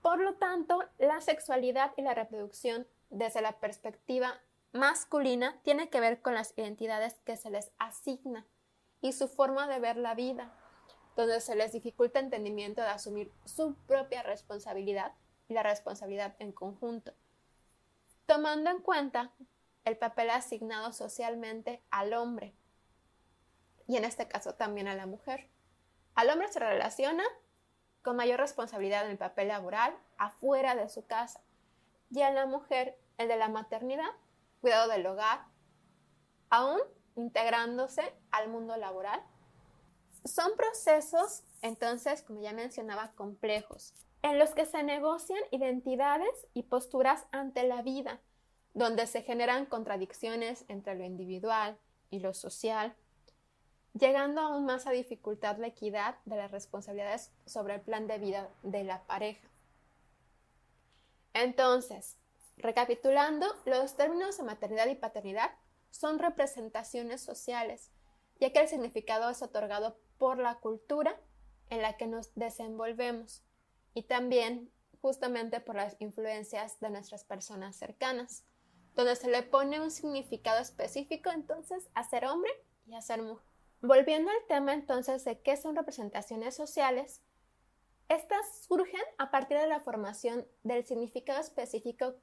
Por 0.03 0.19
lo 0.19 0.35
tanto, 0.35 0.83
la 0.99 1.21
sexualidad 1.21 1.93
y 1.97 2.01
la 2.01 2.13
reproducción 2.13 2.85
desde 3.13 3.41
la 3.41 3.59
perspectiva 3.59 4.41
masculina 4.71 5.59
tiene 5.63 5.89
que 5.89 5.99
ver 5.99 6.21
con 6.21 6.33
las 6.33 6.57
identidades 6.57 7.19
que 7.23 7.37
se 7.37 7.51
les 7.51 7.71
asigna 7.77 8.45
y 9.01 9.13
su 9.13 9.27
forma 9.27 9.67
de 9.67 9.79
ver 9.79 9.97
la 9.97 10.15
vida, 10.15 10.51
donde 11.15 11.39
se 11.39 11.55
les 11.55 11.71
dificulta 11.71 12.19
entendimiento 12.19 12.81
de 12.81 12.87
asumir 12.87 13.31
su 13.45 13.75
propia 13.85 14.23
responsabilidad 14.23 15.13
y 15.47 15.53
la 15.53 15.61
responsabilidad 15.61 16.35
en 16.39 16.51
conjunto, 16.51 17.13
tomando 18.25 18.71
en 18.71 18.81
cuenta 18.81 19.31
el 19.85 19.97
papel 19.97 20.31
asignado 20.31 20.91
socialmente 20.91 21.83
al 21.91 22.13
hombre 22.13 22.55
y 23.87 23.97
en 23.97 24.05
este 24.05 24.27
caso 24.27 24.55
también 24.55 24.87
a 24.87 24.95
la 24.95 25.05
mujer. 25.05 25.49
Al 26.15 26.29
hombre 26.29 26.47
se 26.47 26.59
relaciona 26.59 27.23
con 28.01 28.15
mayor 28.15 28.39
responsabilidad 28.39 29.05
en 29.05 29.11
el 29.11 29.17
papel 29.17 29.49
laboral 29.49 29.95
afuera 30.17 30.75
de 30.75 30.89
su 30.89 31.05
casa 31.05 31.41
y 32.09 32.21
a 32.21 32.31
la 32.31 32.45
mujer 32.45 32.97
el 33.17 33.27
de 33.27 33.37
la 33.37 33.49
maternidad, 33.49 34.09
cuidado 34.61 34.89
del 34.89 35.05
hogar, 35.05 35.45
aún 36.49 36.79
integrándose 37.15 38.13
al 38.31 38.49
mundo 38.49 38.77
laboral. 38.77 39.21
Son 40.25 40.55
procesos, 40.55 41.43
entonces, 41.61 42.21
como 42.21 42.41
ya 42.41 42.53
mencionaba, 42.53 43.11
complejos, 43.13 43.93
en 44.21 44.39
los 44.39 44.51
que 44.51 44.65
se 44.65 44.83
negocian 44.83 45.41
identidades 45.51 46.47
y 46.53 46.63
posturas 46.63 47.25
ante 47.31 47.63
la 47.67 47.81
vida, 47.81 48.21
donde 48.73 49.05
se 49.05 49.21
generan 49.21 49.65
contradicciones 49.65 50.65
entre 50.67 50.95
lo 50.95 51.03
individual 51.03 51.77
y 52.09 52.19
lo 52.19 52.33
social, 52.33 52.95
llegando 53.93 54.41
aún 54.41 54.65
más 54.65 54.87
a 54.87 54.91
dificultar 54.91 55.59
la 55.59 55.67
equidad 55.67 56.15
de 56.25 56.37
las 56.37 56.51
responsabilidades 56.51 57.31
sobre 57.45 57.75
el 57.75 57.81
plan 57.81 58.07
de 58.07 58.17
vida 58.17 58.49
de 58.63 58.83
la 58.83 59.03
pareja. 59.03 59.47
Entonces, 61.33 62.17
recapitulando, 62.57 63.47
los 63.65 63.95
términos 63.95 64.37
de 64.37 64.43
maternidad 64.43 64.87
y 64.87 64.95
paternidad 64.95 65.51
son 65.89 66.19
representaciones 66.19 67.21
sociales, 67.21 67.91
ya 68.39 68.51
que 68.51 68.59
el 68.59 68.67
significado 68.67 69.29
es 69.29 69.41
otorgado 69.41 69.97
por 70.17 70.39
la 70.39 70.55
cultura 70.55 71.19
en 71.69 71.81
la 71.81 71.97
que 71.97 72.07
nos 72.07 72.33
desenvolvemos 72.35 73.43
y 73.93 74.03
también 74.03 74.71
justamente 75.01 75.59
por 75.59 75.75
las 75.75 75.95
influencias 75.99 76.79
de 76.79 76.89
nuestras 76.89 77.25
personas 77.25 77.75
cercanas, 77.75 78.45
donde 78.95 79.15
se 79.15 79.29
le 79.29 79.43
pone 79.43 79.81
un 79.81 79.91
significado 79.91 80.61
específico 80.61 81.29
entonces 81.29 81.89
a 81.93 82.03
ser 82.03 82.25
hombre 82.25 82.51
y 82.85 82.95
a 82.95 83.01
ser 83.01 83.21
mujer. 83.21 83.45
Volviendo 83.81 84.31
al 84.31 84.47
tema 84.47 84.73
entonces 84.73 85.25
de 85.25 85.41
qué 85.41 85.57
son 85.57 85.75
representaciones 85.75 86.55
sociales, 86.55 87.21
estas 88.07 88.63
surgen 88.65 89.01
a 89.17 89.29
partir 89.29 89.57
de 89.57 89.67
la 89.67 89.81
formación 89.81 90.47
del 90.63 90.85
significado 90.85 91.41
específico 91.41 92.15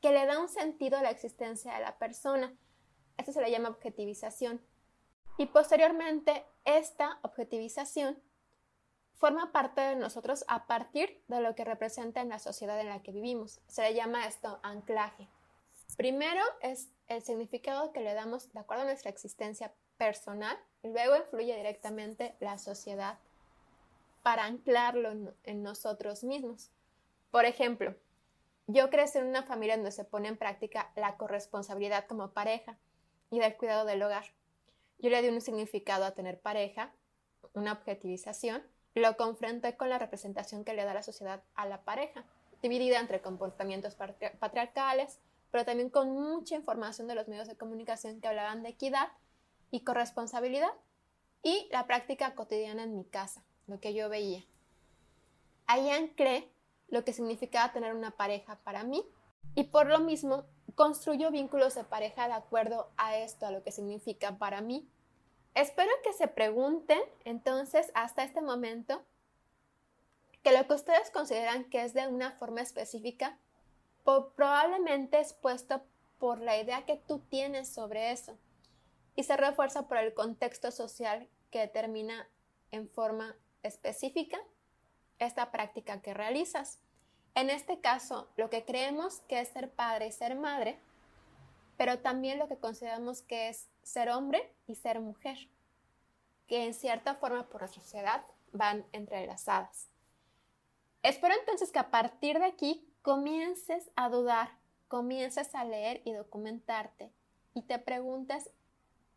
que 0.00 0.12
le 0.12 0.26
da 0.26 0.38
un 0.38 0.48
sentido 0.48 0.98
a 0.98 1.02
la 1.02 1.10
existencia 1.10 1.74
de 1.74 1.80
la 1.80 1.98
persona. 1.98 2.54
Esto 3.16 3.32
se 3.32 3.40
le 3.40 3.50
llama 3.50 3.68
objetivización. 3.68 4.60
Y 5.38 5.46
posteriormente, 5.46 6.44
esta 6.64 7.18
objetivización 7.22 8.20
forma 9.14 9.52
parte 9.52 9.82
de 9.82 9.96
nosotros 9.96 10.44
a 10.48 10.66
partir 10.66 11.22
de 11.28 11.40
lo 11.40 11.54
que 11.54 11.64
representa 11.64 12.22
en 12.22 12.30
la 12.30 12.38
sociedad 12.38 12.80
en 12.80 12.88
la 12.88 13.02
que 13.02 13.12
vivimos. 13.12 13.60
Se 13.66 13.82
le 13.82 13.94
llama 13.94 14.26
esto 14.26 14.58
anclaje. 14.62 15.28
Primero 15.96 16.42
es 16.62 16.88
el 17.08 17.22
significado 17.22 17.92
que 17.92 18.00
le 18.00 18.14
damos 18.14 18.52
de 18.52 18.60
acuerdo 18.60 18.84
a 18.84 18.86
nuestra 18.86 19.10
existencia 19.10 19.74
personal 19.98 20.58
y 20.82 20.88
luego 20.88 21.16
influye 21.16 21.54
directamente 21.54 22.34
la 22.40 22.56
sociedad 22.56 23.18
para 24.22 24.44
anclarlo 24.44 25.34
en, 25.44 25.62
nosotros 25.62 26.24
mismos. 26.24 26.70
Por 27.30 27.44
ejemplo, 27.44 27.94
yo 28.72 28.90
crecí 28.90 29.18
en 29.18 29.26
una 29.26 29.42
familia 29.42 29.76
donde 29.76 29.90
se 29.90 30.04
pone 30.04 30.28
en 30.28 30.36
práctica 30.36 30.90
la 30.96 31.16
corresponsabilidad 31.16 32.06
como 32.06 32.30
pareja 32.30 32.76
y 33.30 33.38
del 33.40 33.56
cuidado 33.56 33.84
del 33.84 34.02
hogar. 34.02 34.24
Yo 34.98 35.10
le 35.10 35.22
di 35.22 35.28
un 35.28 35.40
significado 35.40 36.04
a 36.04 36.12
tener 36.12 36.40
pareja, 36.40 36.92
una 37.54 37.72
objetivización, 37.72 38.62
lo 38.94 39.16
confronté 39.16 39.76
con 39.76 39.88
la 39.88 39.98
representación 39.98 40.64
que 40.64 40.74
le 40.74 40.84
da 40.84 40.94
la 40.94 41.02
sociedad 41.02 41.42
a 41.54 41.66
la 41.66 41.82
pareja, 41.82 42.24
dividida 42.62 43.00
entre 43.00 43.20
comportamientos 43.20 43.96
patriarcales, 43.96 45.18
pero 45.50 45.64
también 45.64 45.90
con 45.90 46.10
mucha 46.12 46.54
información 46.54 47.08
de 47.08 47.14
los 47.14 47.28
medios 47.28 47.48
de 47.48 47.56
comunicación 47.56 48.20
que 48.20 48.28
hablaban 48.28 48.62
de 48.62 48.70
equidad 48.70 49.08
y 49.70 49.84
corresponsabilidad 49.84 50.72
y 51.42 51.68
la 51.72 51.86
práctica 51.86 52.34
cotidiana 52.34 52.84
en 52.84 52.94
mi 52.94 53.04
casa, 53.04 53.42
lo 53.66 53.80
que 53.80 53.94
yo 53.94 54.08
veía. 54.08 54.44
Ahí 55.66 55.90
anclé 55.90 56.48
lo 56.90 57.04
que 57.04 57.12
significaba 57.12 57.72
tener 57.72 57.94
una 57.94 58.10
pareja 58.12 58.56
para 58.64 58.84
mí. 58.84 59.04
Y 59.54 59.64
por 59.64 59.86
lo 59.86 60.00
mismo 60.00 60.44
construyo 60.74 61.30
vínculos 61.30 61.74
de 61.74 61.84
pareja 61.84 62.28
de 62.28 62.34
acuerdo 62.34 62.90
a 62.96 63.16
esto, 63.16 63.46
a 63.46 63.50
lo 63.50 63.62
que 63.62 63.72
significa 63.72 64.38
para 64.38 64.60
mí. 64.60 64.88
Espero 65.54 65.90
que 66.04 66.12
se 66.12 66.28
pregunten 66.28 67.00
entonces 67.24 67.90
hasta 67.94 68.22
este 68.22 68.40
momento 68.40 69.02
que 70.42 70.52
lo 70.52 70.66
que 70.66 70.74
ustedes 70.74 71.10
consideran 71.10 71.64
que 71.64 71.82
es 71.82 71.92
de 71.92 72.06
una 72.06 72.32
forma 72.32 72.60
específica 72.60 73.38
probablemente 74.36 75.20
es 75.20 75.32
puesto 75.32 75.82
por 76.18 76.40
la 76.40 76.60
idea 76.60 76.84
que 76.86 76.96
tú 76.96 77.20
tienes 77.30 77.68
sobre 77.68 78.12
eso. 78.12 78.36
Y 79.16 79.24
se 79.24 79.36
refuerza 79.36 79.88
por 79.88 79.98
el 79.98 80.14
contexto 80.14 80.70
social 80.70 81.28
que 81.50 81.60
determina 81.60 82.28
en 82.70 82.88
forma 82.88 83.36
específica 83.62 84.38
esta 85.20 85.52
práctica 85.52 86.02
que 86.02 86.14
realizas. 86.14 86.80
En 87.34 87.48
este 87.48 87.80
caso, 87.80 88.28
lo 88.36 88.50
que 88.50 88.64
creemos 88.64 89.20
que 89.28 89.40
es 89.40 89.48
ser 89.48 89.70
padre 89.70 90.08
y 90.08 90.12
ser 90.12 90.34
madre, 90.34 90.80
pero 91.76 92.00
también 92.00 92.38
lo 92.38 92.48
que 92.48 92.58
consideramos 92.58 93.22
que 93.22 93.48
es 93.48 93.68
ser 93.82 94.10
hombre 94.10 94.52
y 94.66 94.74
ser 94.74 95.00
mujer, 95.00 95.38
que 96.48 96.66
en 96.66 96.74
cierta 96.74 97.14
forma 97.14 97.48
por 97.48 97.62
la 97.62 97.68
sociedad 97.68 98.24
van 98.52 98.84
entrelazadas. 98.92 99.88
Espero 101.02 101.34
entonces 101.38 101.70
que 101.70 101.78
a 101.78 101.90
partir 101.90 102.38
de 102.38 102.46
aquí 102.46 102.84
comiences 103.02 103.90
a 103.96 104.08
dudar, 104.08 104.50
comiences 104.88 105.54
a 105.54 105.64
leer 105.64 106.02
y 106.04 106.12
documentarte 106.12 107.10
y 107.54 107.62
te 107.62 107.78
preguntes 107.78 108.50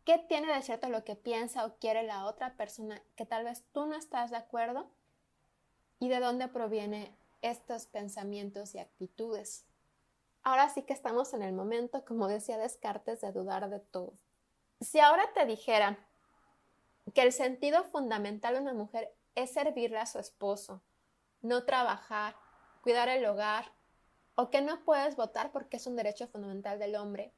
qué 0.04 0.18
tiene 0.18 0.52
de 0.52 0.62
cierto 0.62 0.88
lo 0.88 1.04
que 1.04 1.16
piensa 1.16 1.66
o 1.66 1.76
quiere 1.76 2.02
la 2.02 2.24
otra 2.26 2.54
persona 2.54 3.02
que 3.16 3.26
tal 3.26 3.44
vez 3.44 3.64
tú 3.72 3.86
no 3.86 3.96
estás 3.96 4.30
de 4.30 4.36
acuerdo 4.36 4.88
y 6.04 6.08
de 6.08 6.20
dónde 6.20 6.48
provienen 6.48 7.14
estos 7.42 7.86
pensamientos 7.86 8.74
y 8.74 8.78
actitudes. 8.78 9.64
Ahora 10.42 10.68
sí 10.68 10.82
que 10.82 10.92
estamos 10.92 11.32
en 11.34 11.42
el 11.42 11.52
momento, 11.52 12.04
como 12.04 12.28
decía 12.28 12.58
Descartes, 12.58 13.20
de 13.20 13.32
dudar 13.32 13.70
de 13.70 13.80
todo. 13.80 14.12
Si 14.80 15.00
ahora 15.00 15.32
te 15.34 15.46
dijeran 15.46 15.98
que 17.14 17.22
el 17.22 17.32
sentido 17.32 17.84
fundamental 17.84 18.54
de 18.54 18.60
una 18.60 18.74
mujer 18.74 19.14
es 19.34 19.52
servirle 19.52 19.98
a 19.98 20.06
su 20.06 20.18
esposo, 20.18 20.82
no 21.40 21.64
trabajar, 21.64 22.36
cuidar 22.82 23.08
el 23.08 23.24
hogar, 23.24 23.72
o 24.34 24.50
que 24.50 24.62
no 24.62 24.84
puedes 24.84 25.16
votar 25.16 25.52
porque 25.52 25.76
es 25.76 25.86
un 25.86 25.96
derecho 25.96 26.26
fundamental 26.26 26.78
del 26.78 26.96
hombre, 26.96 27.32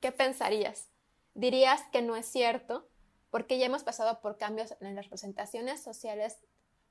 ¿qué 0.00 0.12
pensarías? 0.12 0.90
dirías 1.38 1.80
que 1.92 2.02
no 2.02 2.16
es 2.16 2.26
cierto, 2.26 2.88
porque 3.30 3.58
ya 3.58 3.66
hemos 3.66 3.84
pasado 3.84 4.20
por 4.20 4.38
cambios 4.38 4.74
en 4.80 4.96
las 4.96 5.04
representaciones 5.04 5.80
sociales 5.80 6.38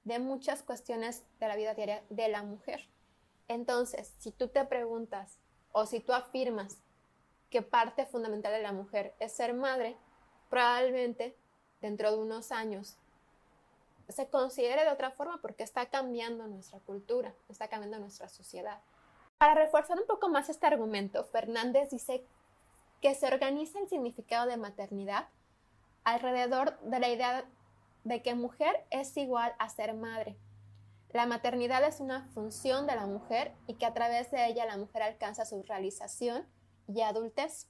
de 0.08 0.20
muchas 0.20 0.64
cuestiones 0.64 1.26
de 1.42 1.48
la 1.50 1.58
vida 1.58 1.74
diaria 1.74 2.02
de 2.10 2.30
la 2.30 2.42
mujer. 2.42 2.88
Entonces, 3.50 4.14
si 4.20 4.32
tú 4.32 4.48
te 4.48 4.64
preguntas 4.64 5.38
o 5.74 5.86
si 5.86 6.00
tú 6.00 6.14
afirmas 6.14 6.78
que 7.50 7.62
parte 7.62 8.06
fundamental 8.06 8.54
de 8.54 8.62
la 8.62 8.72
mujer 8.72 9.14
es 9.20 9.34
ser 9.34 9.54
madre, 9.54 9.98
probablemente 10.50 11.36
dentro 11.82 12.10
de 12.12 12.18
unos 12.20 12.54
años 12.54 12.98
se 14.08 14.30
considere 14.30 14.86
de 14.86 14.92
otra 14.92 15.12
forma 15.12 15.42
porque 15.42 15.64
está 15.64 15.88
cambiando 15.88 16.48
nuestra 16.48 16.80
cultura, 16.80 17.34
está 17.50 17.68
cambiando 17.68 18.00
nuestra 18.00 18.30
sociedad. 18.30 18.80
Para 19.38 19.56
reforzar 19.56 20.00
un 20.00 20.08
poco 20.08 20.30
más 20.30 20.48
este 20.48 20.68
argumento, 20.68 21.26
Fernández 21.26 21.90
dice 21.90 22.24
que 23.02 23.14
se 23.14 23.28
organiza 23.28 23.78
el 23.80 23.90
significado 23.90 24.48
de 24.48 24.56
maternidad 24.56 25.28
alrededor 26.06 26.80
de 26.80 27.00
la 27.02 27.10
idea 27.10 27.46
de 28.08 28.22
que 28.22 28.36
mujer 28.36 28.86
es 28.90 29.16
igual 29.18 29.54
a 29.60 29.70
ser 29.70 29.94
madre. 29.94 30.38
La 31.10 31.26
maternidad 31.26 31.84
es 31.84 32.00
una 32.00 32.24
función 32.24 32.88
de 32.88 32.96
la 32.96 33.06
mujer 33.06 33.54
y 33.68 33.76
que 33.76 33.86
a 33.86 33.94
través 33.94 34.32
de 34.32 34.48
ella 34.48 34.66
la 34.66 34.78
mujer 34.78 35.04
alcanza 35.04 35.46
su 35.46 35.62
realización 35.64 36.48
y 36.88 37.02
adultez. 37.02 37.68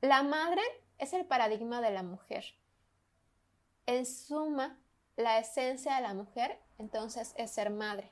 La 0.00 0.22
madre 0.22 0.62
es 0.98 1.12
el 1.12 1.26
paradigma 1.26 1.80
de 1.80 1.90
la 1.90 2.02
mujer. 2.02 2.44
En 3.86 4.06
suma, 4.06 4.78
la 5.16 5.38
esencia 5.38 5.96
de 5.96 6.02
la 6.02 6.14
mujer 6.14 6.58
entonces 6.78 7.34
es 7.36 7.50
ser 7.50 7.70
madre, 7.70 8.10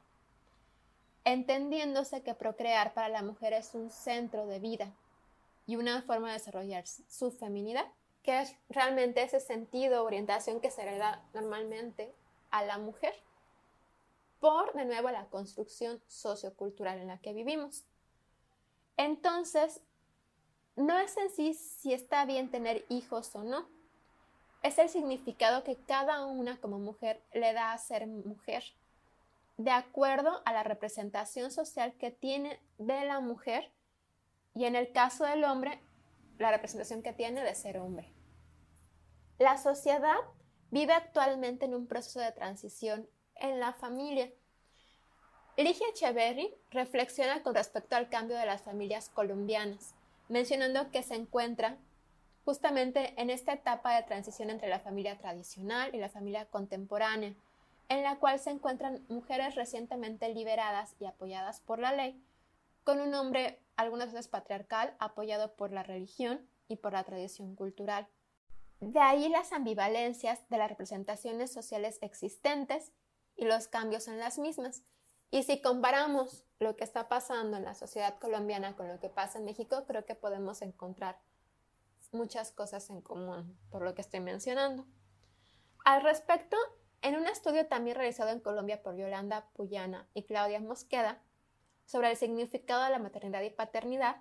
entendiéndose 1.24 2.22
que 2.22 2.34
procrear 2.34 2.92
para 2.92 3.08
la 3.08 3.22
mujer 3.22 3.52
es 3.54 3.74
un 3.74 3.90
centro 3.90 4.46
de 4.46 4.58
vida, 4.58 4.92
y 5.66 5.76
una 5.76 6.02
forma 6.02 6.28
de 6.28 6.34
desarrollar 6.34 6.84
su 6.86 7.30
feminidad, 7.30 7.86
que 8.22 8.40
es 8.40 8.56
realmente 8.68 9.22
ese 9.22 9.40
sentido, 9.40 10.04
orientación 10.04 10.60
que 10.60 10.70
se 10.70 10.84
le 10.84 10.98
da 10.98 11.24
normalmente 11.32 12.14
a 12.50 12.64
la 12.64 12.78
mujer. 12.78 13.14
por, 14.40 14.72
de 14.72 14.86
nuevo, 14.86 15.10
la 15.10 15.26
construcción 15.26 16.00
sociocultural 16.06 16.98
en 16.98 17.08
la 17.08 17.18
que 17.18 17.34
vivimos. 17.34 17.84
Entonces, 18.96 19.82
no 20.76 20.98
es 20.98 21.14
en 21.18 21.30
sí 21.30 21.52
si 21.52 21.92
está 21.92 22.24
bien 22.24 22.50
tener 22.50 22.86
hijos 22.88 23.34
o 23.36 23.44
no, 23.44 23.68
es 24.62 24.78
el 24.78 24.88
significado 24.88 25.62
que 25.62 25.76
cada 25.76 26.24
una 26.26 26.58
como 26.60 26.78
mujer 26.78 27.22
le 27.32 27.52
da 27.52 27.72
a 27.72 27.78
ser 27.78 28.06
mujer, 28.06 28.64
de 29.56 29.70
acuerdo 29.70 30.42
a 30.44 30.52
la 30.52 30.62
representación 30.62 31.50
social 31.50 31.92
que 31.94 32.10
tiene 32.10 32.58
de 32.78 33.04
la 33.04 33.20
mujer 33.20 33.70
y 34.54 34.64
en 34.64 34.74
el 34.74 34.92
caso 34.92 35.24
del 35.24 35.44
hombre, 35.44 35.80
la 36.40 36.50
representación 36.50 37.02
que 37.02 37.12
tiene 37.12 37.42
de 37.42 37.54
ser 37.54 37.78
hombre. 37.78 38.12
La 39.38 39.58
sociedad 39.58 40.16
vive 40.70 40.92
actualmente 40.92 41.64
en 41.64 41.74
un 41.74 41.86
proceso 41.86 42.20
de 42.20 42.32
transición 42.32 43.08
en 43.36 43.60
la 43.60 43.72
familia. 43.72 44.30
Ligia 45.56 45.88
Echeverry 45.88 46.54
reflexiona 46.70 47.42
con 47.42 47.54
respecto 47.54 47.96
al 47.96 48.08
cambio 48.08 48.36
de 48.36 48.46
las 48.46 48.62
familias 48.62 49.08
colombianas, 49.08 49.94
mencionando 50.28 50.90
que 50.90 51.02
se 51.02 51.14
encuentra 51.14 51.76
justamente 52.44 53.14
en 53.20 53.30
esta 53.30 53.52
etapa 53.52 53.94
de 53.94 54.02
transición 54.04 54.50
entre 54.50 54.68
la 54.68 54.80
familia 54.80 55.18
tradicional 55.18 55.94
y 55.94 55.98
la 55.98 56.08
familia 56.08 56.46
contemporánea, 56.46 57.34
en 57.88 58.02
la 58.02 58.18
cual 58.18 58.38
se 58.38 58.50
encuentran 58.50 59.04
mujeres 59.08 59.56
recientemente 59.56 60.32
liberadas 60.32 60.94
y 61.00 61.06
apoyadas 61.06 61.60
por 61.60 61.78
la 61.78 61.92
ley, 61.92 62.22
con 62.84 63.00
un 63.00 63.14
hombre 63.14 63.62
algunas 63.76 64.12
veces 64.12 64.28
patriarcal 64.28 64.94
apoyado 64.98 65.56
por 65.56 65.72
la 65.72 65.82
religión 65.82 66.46
y 66.68 66.76
por 66.76 66.92
la 66.92 67.04
tradición 67.04 67.54
cultural. 67.56 68.08
De 68.80 69.00
ahí 69.00 69.28
las 69.28 69.52
ambivalencias 69.52 70.48
de 70.48 70.58
las 70.58 70.70
representaciones 70.70 71.52
sociales 71.52 71.98
existentes 72.00 72.92
y 73.36 73.44
los 73.44 73.68
cambios 73.68 74.08
en 74.08 74.18
las 74.18 74.38
mismas. 74.38 74.82
Y 75.30 75.42
si 75.44 75.60
comparamos 75.60 76.44
lo 76.58 76.76
que 76.76 76.84
está 76.84 77.08
pasando 77.08 77.56
en 77.56 77.64
la 77.64 77.74
sociedad 77.74 78.18
colombiana 78.18 78.76
con 78.76 78.88
lo 78.88 78.98
que 78.98 79.08
pasa 79.08 79.38
en 79.38 79.44
México, 79.44 79.84
creo 79.86 80.04
que 80.04 80.14
podemos 80.14 80.62
encontrar 80.62 81.20
muchas 82.12 82.50
cosas 82.50 82.90
en 82.90 83.00
común, 83.00 83.58
por 83.70 83.82
lo 83.82 83.94
que 83.94 84.00
estoy 84.00 84.20
mencionando. 84.20 84.86
Al 85.84 86.02
respecto, 86.02 86.56
en 87.02 87.16
un 87.16 87.26
estudio 87.26 87.66
también 87.66 87.96
realizado 87.96 88.30
en 88.30 88.40
Colombia 88.40 88.82
por 88.82 88.96
Yolanda 88.96 89.46
Puyana 89.54 90.08
y 90.14 90.24
Claudia 90.24 90.60
Mosqueda 90.60 91.22
sobre 91.90 92.08
el 92.10 92.16
significado 92.16 92.84
de 92.84 92.90
la 92.90 93.00
maternidad 93.00 93.42
y 93.42 93.50
paternidad, 93.50 94.16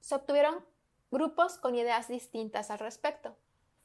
se 0.00 0.16
obtuvieron 0.16 0.64
grupos 1.12 1.56
con 1.56 1.76
ideas 1.76 2.08
distintas 2.08 2.68
al 2.72 2.80
respecto. 2.80 3.36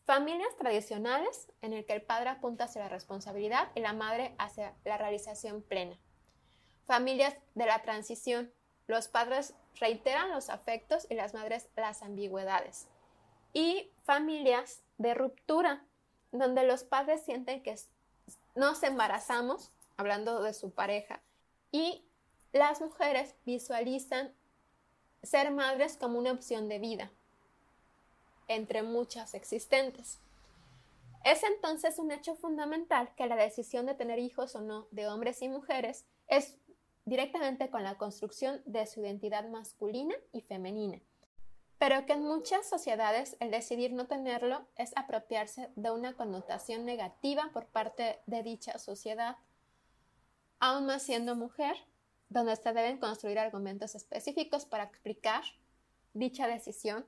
Familias 0.05 0.55
tradicionales 0.57 1.51
en 1.61 1.73
el 1.73 1.85
que 1.85 1.93
el 1.93 2.01
padre 2.01 2.31
apunta 2.31 2.63
hacia 2.63 2.81
la 2.81 2.89
responsabilidad 2.89 3.69
y 3.75 3.81
la 3.81 3.93
madre 3.93 4.33
hacia 4.39 4.73
la 4.85 4.97
realización 4.97 5.61
plena. 5.61 5.99
Familias 6.87 7.37
de 7.53 7.67
la 7.67 7.83
transición. 7.83 8.51
Los 8.87 9.07
padres 9.07 9.53
reiteran 9.79 10.31
los 10.31 10.49
afectos 10.49 11.05
y 11.07 11.13
las 11.13 11.35
madres 11.35 11.69
las 11.75 12.01
ambigüedades 12.01 12.87
y 13.53 13.91
familias 14.03 14.81
de 14.97 15.13
ruptura, 15.13 15.85
donde 16.31 16.65
los 16.65 16.83
padres 16.83 17.21
sienten 17.21 17.61
que 17.61 17.75
nos 18.55 18.81
embarazamos, 18.81 19.71
hablando 19.95 20.41
de 20.41 20.53
su 20.53 20.71
pareja, 20.71 21.21
y 21.71 22.03
las 22.51 22.81
mujeres 22.81 23.35
visualizan 23.45 24.33
ser 25.23 25.51
madres 25.51 25.97
como 25.97 26.19
una 26.19 26.31
opción 26.31 26.67
de 26.67 26.79
vida, 26.79 27.11
entre 28.47 28.83
muchas 28.83 29.33
existentes. 29.33 30.19
Es 31.23 31.43
entonces 31.43 31.99
un 31.99 32.11
hecho 32.11 32.35
fundamental 32.35 33.13
que 33.15 33.27
la 33.27 33.35
decisión 33.35 33.85
de 33.85 33.93
tener 33.93 34.19
hijos 34.19 34.55
o 34.55 34.61
no 34.61 34.87
de 34.91 35.07
hombres 35.07 35.41
y 35.41 35.49
mujeres 35.49 36.05
es 36.27 36.57
directamente 37.05 37.69
con 37.69 37.83
la 37.83 37.97
construcción 37.97 38.61
de 38.65 38.87
su 38.87 39.01
identidad 39.01 39.47
masculina 39.47 40.15
y 40.31 40.41
femenina 40.41 41.01
pero 41.81 42.05
que 42.05 42.13
en 42.13 42.21
muchas 42.21 42.69
sociedades 42.69 43.35
el 43.39 43.49
decidir 43.49 43.91
no 43.91 44.05
tenerlo 44.05 44.67
es 44.75 44.95
apropiarse 44.95 45.71
de 45.75 45.89
una 45.89 46.13
connotación 46.13 46.85
negativa 46.85 47.49
por 47.53 47.65
parte 47.65 48.19
de 48.27 48.43
dicha 48.43 48.77
sociedad. 48.77 49.37
Aún 50.59 50.85
más 50.85 51.01
siendo 51.01 51.35
mujer, 51.35 51.75
donde 52.31 52.55
se 52.55 52.73
deben 52.73 52.97
construir 52.97 53.37
argumentos 53.37 53.93
específicos 53.93 54.65
para 54.65 54.85
explicar 54.85 55.43
dicha 56.13 56.47
decisión, 56.47 57.05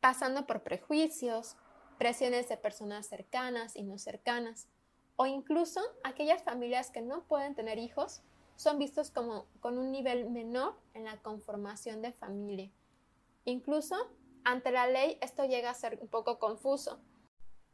pasando 0.00 0.46
por 0.46 0.62
prejuicios, 0.62 1.56
presiones 1.98 2.48
de 2.48 2.56
personas 2.56 3.06
cercanas 3.06 3.76
y 3.76 3.82
no 3.82 3.98
cercanas, 3.98 4.68
o 5.16 5.26
incluso 5.26 5.80
aquellas 6.04 6.42
familias 6.42 6.90
que 6.90 7.02
no 7.02 7.24
pueden 7.24 7.54
tener 7.54 7.78
hijos 7.78 8.22
son 8.56 8.78
vistos 8.78 9.10
como 9.10 9.46
con 9.60 9.78
un 9.78 9.90
nivel 9.90 10.30
menor 10.30 10.78
en 10.94 11.04
la 11.04 11.18
conformación 11.18 12.00
de 12.00 12.12
familia 12.12 12.70
Incluso, 13.46 13.94
ante 14.42 14.72
la 14.72 14.88
ley, 14.88 15.18
esto 15.22 15.44
llega 15.44 15.70
a 15.70 15.74
ser 15.74 15.98
un 16.02 16.08
poco 16.08 16.40
confuso. 16.40 16.98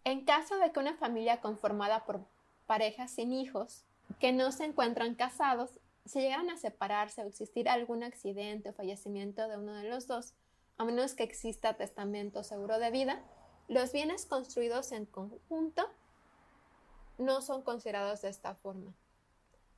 En 0.05 0.27
caso 0.27 0.59
de 0.59 0.71
que 0.71 0.81
una 0.81 0.95
familia 0.97 1.41
conformada 1.41 2.05
por 2.05 2.27
parejas 2.67 3.11
sin 3.13 3.33
hijos, 3.33 3.87
que 4.21 4.33
no 4.33 4.53
se 4.53 4.67
encuentran 4.67 5.15
casados, 5.15 5.81
si 6.05 6.21
llegan 6.21 6.51
a 6.51 6.57
separarse 6.57 7.23
o 7.23 7.27
existir 7.27 7.69
algún 7.69 8.03
accidente 8.03 8.71
o 8.71 8.73
fallecimiento 8.73 9.49
de 9.49 9.57
uno 9.57 9.75
de 9.75 9.89
los 9.89 10.07
dos, 10.07 10.35
a 10.79 10.85
menos 10.85 11.15
que 11.15 11.23
exista 11.23 11.75
testamento 11.75 12.43
seguro 12.43 12.79
de 12.79 12.91
vida, 12.91 13.23
los 13.69 13.93
bienes 13.93 14.27
construidos 14.27 14.93
en 14.93 15.07
conjunto 15.07 15.89
no 17.19 17.41
son 17.41 17.63
considerados 17.63 18.23
de 18.23 18.29
esta 18.29 18.55
forma. 18.55 18.95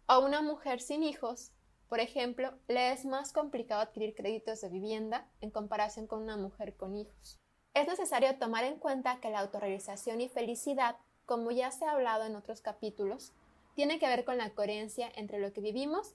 O 0.07 0.21
una 0.21 0.43
mujer 0.43 0.81
sin 0.81 1.03
hijos 1.03 1.53
por 1.89 2.01
ejemplo, 2.01 2.53
le 2.67 2.93
es 2.93 3.05
más 3.05 3.33
complicado 3.33 3.81
adquirir 3.81 4.15
créditos 4.15 4.61
de 4.61 4.69
vivienda 4.69 5.29
en 5.41 5.51
comparación 5.51 6.07
con 6.07 6.23
una 6.23 6.37
mujer 6.37 6.77
con 6.77 6.97
hijos. 6.97 7.39
Es 7.75 7.87
necesario 7.87 8.37
tomar 8.39 8.65
en 8.65 8.81
cuenta 8.81 9.21
que 9.21 9.31
la 9.31 9.41
autorrealización 9.41 10.21
y 10.21 10.29
felicidad, 10.29 10.97
como 11.27 11.51
ya 11.51 11.71
se 11.71 11.85
ha 11.85 11.93
hablado 11.93 12.25
en 12.25 12.37
otros 12.37 12.61
capítulos, 12.61 13.33
tiene 13.75 13.99
que 13.99 14.07
ver 14.07 14.25
con 14.25 14.39
la 14.39 14.51
coherencia 14.51 15.11
entre 15.17 15.39
lo 15.39 15.53
que 15.53 15.61
vivimos 15.61 16.15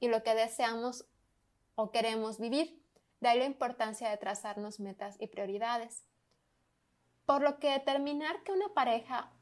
y 0.00 0.08
lo 0.08 0.22
que 0.22 0.34
deseamos 0.34 1.06
o 1.74 1.90
queremos 1.90 2.38
vivir. 2.38 2.80
De 3.20 3.28
ahí 3.28 3.38
la 3.38 3.46
importancia 3.46 4.10
de 4.10 4.16
trazarnos 4.16 4.80
metas 4.80 5.16
y 5.18 5.28
prioridades. 5.28 6.04
Por 7.26 7.42
lo 7.42 7.58
que 7.58 7.70
determinar 7.70 8.42
que 8.42 8.52
una 8.52 8.68
pareja 8.74 9.32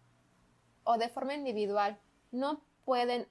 o 0.85 0.99
de 0.99 1.09
forma 1.09 1.35
individual 1.35 1.99
no 2.31 2.63
pueden 2.85 3.29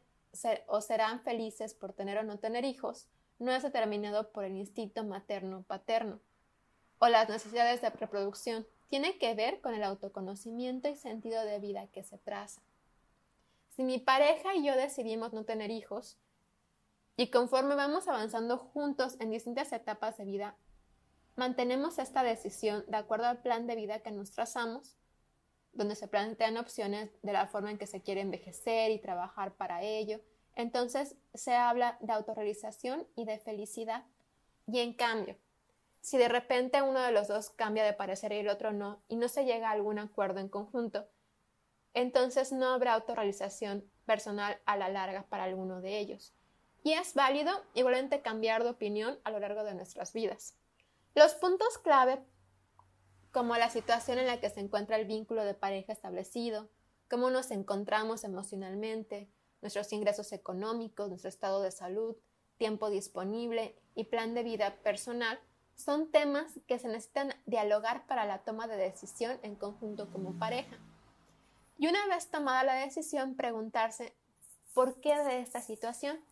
o 0.68 0.82
serán 0.82 1.22
felices 1.22 1.74
por 1.74 1.94
tener 1.94 2.18
o 2.18 2.24
no 2.24 2.40
tener 2.40 2.64
hijos 2.64 3.10
no 3.42 3.52
es 3.52 3.64
determinado 3.64 4.32
por 4.32 4.46
el 4.46 4.56
instinto 4.56 5.04
materno-paterno 5.04 6.20
o 7.00 7.08
las 7.08 7.28
necesidades 7.28 7.82
de 7.82 7.90
reproducción. 7.90 8.68
Tiene 8.88 9.18
que 9.18 9.34
ver 9.34 9.62
con 9.62 9.74
el 9.74 9.84
autoconocimiento 9.84 10.88
y 10.90 10.96
sentido 10.96 11.44
de 11.44 11.60
vida 11.60 11.88
que 11.88 12.04
se 12.04 12.20
traza. 12.20 12.62
Si 13.76 13.84
mi 13.84 14.00
pareja 14.00 14.54
y 14.54 14.66
yo 14.66 14.76
decidimos 14.76 15.34
no 15.34 15.46
tener 15.46 15.72
hijos, 15.72 16.18
y 17.16 17.30
conforme 17.30 17.76
vamos 17.76 18.08
avanzando 18.08 18.58
juntos 18.58 19.16
en 19.20 19.32
distintas 19.32 19.72
etapas 19.72 20.18
de 20.18 20.26
vida, 20.26 20.56
mantenemos 21.36 21.98
esta 22.00 22.24
decisión 22.24 22.84
de 22.88 22.98
acuerdo 22.98 23.28
al 23.28 23.42
plan 23.42 23.68
de 23.68 23.76
vida 23.76 24.00
que 24.00 24.12
nos 24.12 24.32
trazamos, 24.32 24.98
donde 25.74 25.96
se 25.96 26.08
plantean 26.08 26.58
opciones 26.58 27.12
de 27.22 27.34
la 27.34 27.48
forma 27.48 27.72
en 27.72 27.78
que 27.78 27.88
se 27.88 28.02
quiere 28.02 28.22
envejecer 28.22 28.92
y 28.92 29.00
trabajar 29.00 29.54
para 29.56 29.84
ello. 29.84 30.20
Entonces 30.56 31.16
se 31.34 31.56
habla 31.56 31.98
de 32.02 32.12
autorrealización 32.12 33.08
y 33.16 33.24
de 33.26 33.40
felicidad. 33.40 34.04
Y 34.68 34.80
en 34.80 34.94
cambio, 34.94 35.38
si 36.02 36.18
de 36.18 36.28
repente 36.28 36.82
uno 36.82 37.00
de 37.00 37.12
los 37.12 37.30
dos 37.30 37.52
cambia 37.52 37.86
de 37.86 37.94
parecer 37.94 38.34
y 38.34 38.40
el 38.40 38.50
otro 38.50 38.74
no, 38.74 39.02
y 39.08 39.16
no 39.16 39.30
se 39.30 39.46
llega 39.46 39.70
a 39.70 39.74
algún 39.74 40.00
acuerdo 40.00 40.40
en 40.40 40.50
conjunto, 40.50 41.08
entonces 41.94 42.52
no 42.52 42.68
habrá 42.70 42.94
autorrealización 42.94 43.90
personal 44.06 44.60
a 44.66 44.78
la 44.78 44.90
larga 44.90 45.26
para 45.28 45.44
alguno 45.44 45.82
de 45.82 46.00
ellos. 46.00 46.34
Y 46.84 46.94
es 46.94 47.14
válido 47.14 47.52
igualmente 47.74 48.22
cambiar 48.22 48.64
de 48.64 48.72
opinión 48.72 49.20
a 49.24 49.32
lo 49.32 49.40
largo 49.40 49.64
de 49.64 49.76
nuestras 49.76 50.14
vidas. 50.14 50.56
Los 51.14 51.36
puntos 51.36 51.78
clave 51.78 52.24
como 53.32 53.56
la 53.56 53.70
situación 53.70 54.18
en 54.18 54.28
la 54.28 54.40
que 54.40 54.50
se 54.50 54.60
encuentra 54.60 54.98
el 54.98 55.06
vínculo 55.06 55.44
de 55.44 55.54
pareja 55.54 55.94
establecido, 55.94 56.70
cómo 57.10 57.30
nos 57.30 57.52
encontramos 57.52 58.24
emocionalmente, 58.24 59.30
nuestros 59.62 59.92
ingresos 59.94 60.32
económicos, 60.32 61.10
nuestro 61.10 61.30
estado 61.30 61.62
de 61.62 61.72
salud, 61.72 62.16
tiempo 62.58 62.90
disponible 62.90 63.76
y 63.96 64.06
plan 64.06 64.34
de 64.34 64.44
vida 64.44 64.76
personal, 64.84 65.40
son 65.76 66.12
temas 66.12 66.60
que 66.68 66.80
se 66.80 66.88
necesitan 66.88 67.34
dialogar 67.46 68.06
para 68.06 68.26
la 68.26 68.44
toma 68.44 68.68
de 68.68 68.78
decisión 68.78 69.40
en 69.44 69.56
conjunto 69.56 70.12
como 70.12 70.38
pareja. 70.38 70.78
Y 71.82 71.88
una 71.88 72.06
vez 72.06 72.30
tomada 72.30 72.64
la 72.64 72.76
decisión, 72.76 73.34
preguntarse 73.34 74.14
por 74.76 75.02
qué 75.02 75.18
de 75.24 75.40
esta 75.40 75.62
situación. 75.62 76.24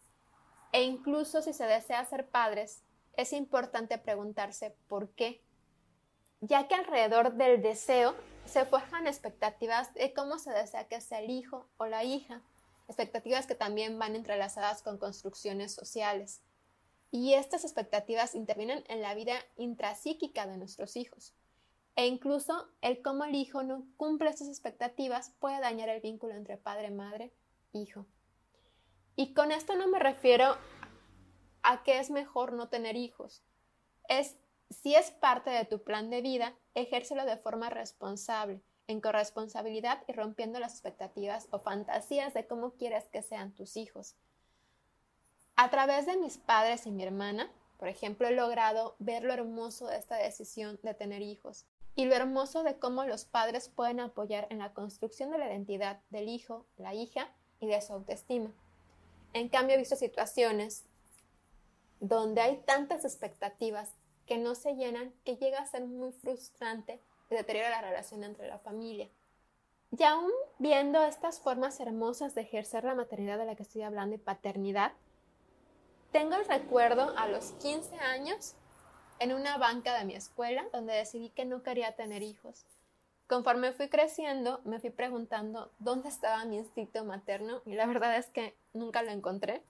E 0.71 0.83
incluso 0.83 1.41
si 1.41 1.53
se 1.53 1.65
desea 1.65 2.05
ser 2.05 2.29
padres, 2.29 2.83
es 3.17 3.33
importante 3.33 3.97
preguntarse 3.97 4.75
por 4.88 5.09
qué 5.09 5.41
ya 6.39 6.67
que 6.67 6.75
alrededor 6.75 7.33
del 7.33 7.63
deseo 7.63 8.13
se 8.45 8.63
forjan 8.63 9.07
expectativas 9.07 9.91
de 9.95 10.13
cómo 10.13 10.38
se 10.38 10.51
desea 10.51 10.88
que 10.88 11.01
sea 11.01 11.19
el 11.19 11.31
hijo 11.31 11.67
o 11.77 11.88
la 11.88 12.03
hija, 12.03 12.43
expectativas 12.88 13.47
que 13.47 13.55
también 13.55 13.97
van 13.97 14.15
entrelazadas 14.15 14.83
con 14.83 14.99
construcciones 14.99 15.73
sociales. 15.73 16.43
Y 17.09 17.33
estas 17.33 17.63
expectativas 17.63 18.35
intervienen 18.35 18.83
en 18.88 19.01
la 19.01 19.15
vida 19.15 19.33
intrapsíquica 19.57 20.45
de 20.45 20.57
nuestros 20.57 20.95
hijos. 20.95 21.33
E 21.99 22.07
incluso 22.07 22.69
el 22.79 23.01
cómo 23.01 23.25
el 23.25 23.35
hijo 23.35 23.62
no 23.62 23.85
cumple 23.97 24.29
estas 24.29 24.47
expectativas 24.47 25.31
puede 25.41 25.59
dañar 25.59 25.89
el 25.89 25.99
vínculo 25.99 26.33
entre 26.33 26.55
padre, 26.55 26.91
madre, 26.91 27.33
hijo. 27.73 28.05
Y 29.17 29.33
con 29.33 29.51
esto 29.51 29.75
no 29.75 29.89
me 29.89 29.99
refiero 29.99 30.55
a 31.62 31.83
que 31.83 31.99
es 31.99 32.09
mejor 32.09 32.53
no 32.53 32.69
tener 32.69 32.95
hijos. 32.95 33.43
Es 34.07 34.38
si 34.69 34.95
es 34.95 35.12
parte 35.12 35.49
de 35.49 35.65
tu 35.65 35.83
plan 35.83 36.09
de 36.09 36.21
vida, 36.21 36.55
ejércelo 36.73 37.25
de 37.25 37.35
forma 37.35 37.69
responsable, 37.69 38.62
en 38.88 39.01
corresponsabilidad 39.01 40.01
y 40.07 40.13
rompiendo 40.13 40.57
las 40.57 40.71
expectativas 40.71 41.49
o 41.51 41.59
fantasías 41.59 42.33
de 42.33 42.47
cómo 42.47 42.75
quieres 42.75 43.09
que 43.09 43.23
sean 43.23 43.53
tus 43.53 43.75
hijos. 43.75 44.15
A 45.57 45.69
través 45.69 46.05
de 46.05 46.15
mis 46.15 46.38
padres 46.38 46.85
y 46.85 46.91
mi 46.91 47.03
hermana, 47.03 47.51
por 47.77 47.89
ejemplo, 47.89 48.25
he 48.25 48.31
logrado 48.31 48.95
ver 48.99 49.25
lo 49.25 49.33
hermoso 49.33 49.88
de 49.88 49.97
esta 49.97 50.15
decisión 50.15 50.79
de 50.81 50.93
tener 50.93 51.21
hijos 51.21 51.65
y 51.99 52.05
lo 52.05 52.15
hermoso 52.15 52.63
de 52.63 52.79
cómo 52.79 53.03
los 53.03 53.25
padres 53.25 53.67
pueden 53.67 53.99
apoyar 53.99 54.47
en 54.51 54.59
la 54.59 54.71
construcción 54.71 55.31
de 55.31 55.38
la 55.38 55.47
identidad 55.47 55.99
del 56.12 56.29
hijo, 56.29 56.65
la 56.77 56.93
hija 56.93 57.29
y 57.59 57.67
de 57.67 57.81
su 57.81 57.91
autoestima. 57.91 58.53
En 59.33 59.49
cambio, 59.49 59.75
he 59.75 59.79
visto 59.79 59.97
situaciones 59.97 60.85
donde 61.99 62.39
hay 62.39 62.63
tantas 62.65 63.03
expectativas 63.03 63.95
que 64.25 64.38
no 64.38 64.55
se 64.55 64.75
llenan 64.75 65.12
que 65.25 65.35
llega 65.35 65.59
a 65.59 65.65
ser 65.65 65.83
muy 65.88 66.13
frustrante 66.13 67.01
deteriora 67.29 67.69
la 67.69 67.81
relación 67.81 68.23
entre 68.23 68.47
la 68.47 68.59
familia. 68.59 69.09
Y 69.91 70.01
aún 70.03 70.31
viendo 70.57 71.03
estas 71.03 71.41
formas 71.41 71.81
hermosas 71.81 72.33
de 72.33 72.43
ejercer 72.43 72.85
la 72.85 72.95
maternidad 72.95 73.38
de 73.38 73.45
la 73.45 73.55
que 73.55 73.63
estoy 73.63 73.81
hablando 73.81 74.15
y 74.15 74.19
paternidad, 74.19 74.93
tengo 76.13 76.38
el 76.38 76.47
recuerdo 76.47 77.13
a 77.17 77.27
los 77.27 77.51
15 77.62 77.97
años 77.97 78.55
en 79.19 79.34
una 79.34 79.58
banca 79.58 79.97
de 79.97 80.05
mi 80.05 80.15
escuela 80.15 80.65
donde 80.71 80.93
decidí 80.93 81.29
que 81.29 81.45
no 81.45 81.62
quería 81.62 81.95
tener 81.95 82.23
hijos. 82.23 82.65
Conforme 83.27 83.73
fui 83.73 83.89
creciendo, 83.89 84.62
me 84.63 84.79
fui 84.79 84.89
preguntando 84.89 85.71
dónde 85.77 86.10
estaba 86.10 86.45
mi 86.45 86.58
instinto 86.58 87.05
materno 87.05 87.62
y 87.65 87.73
la 87.75 87.86
verdad 87.86 88.17
es 88.17 88.27
que 88.27 88.55
nunca 88.73 89.03
lo 89.03 89.12
encontré. 89.12 89.62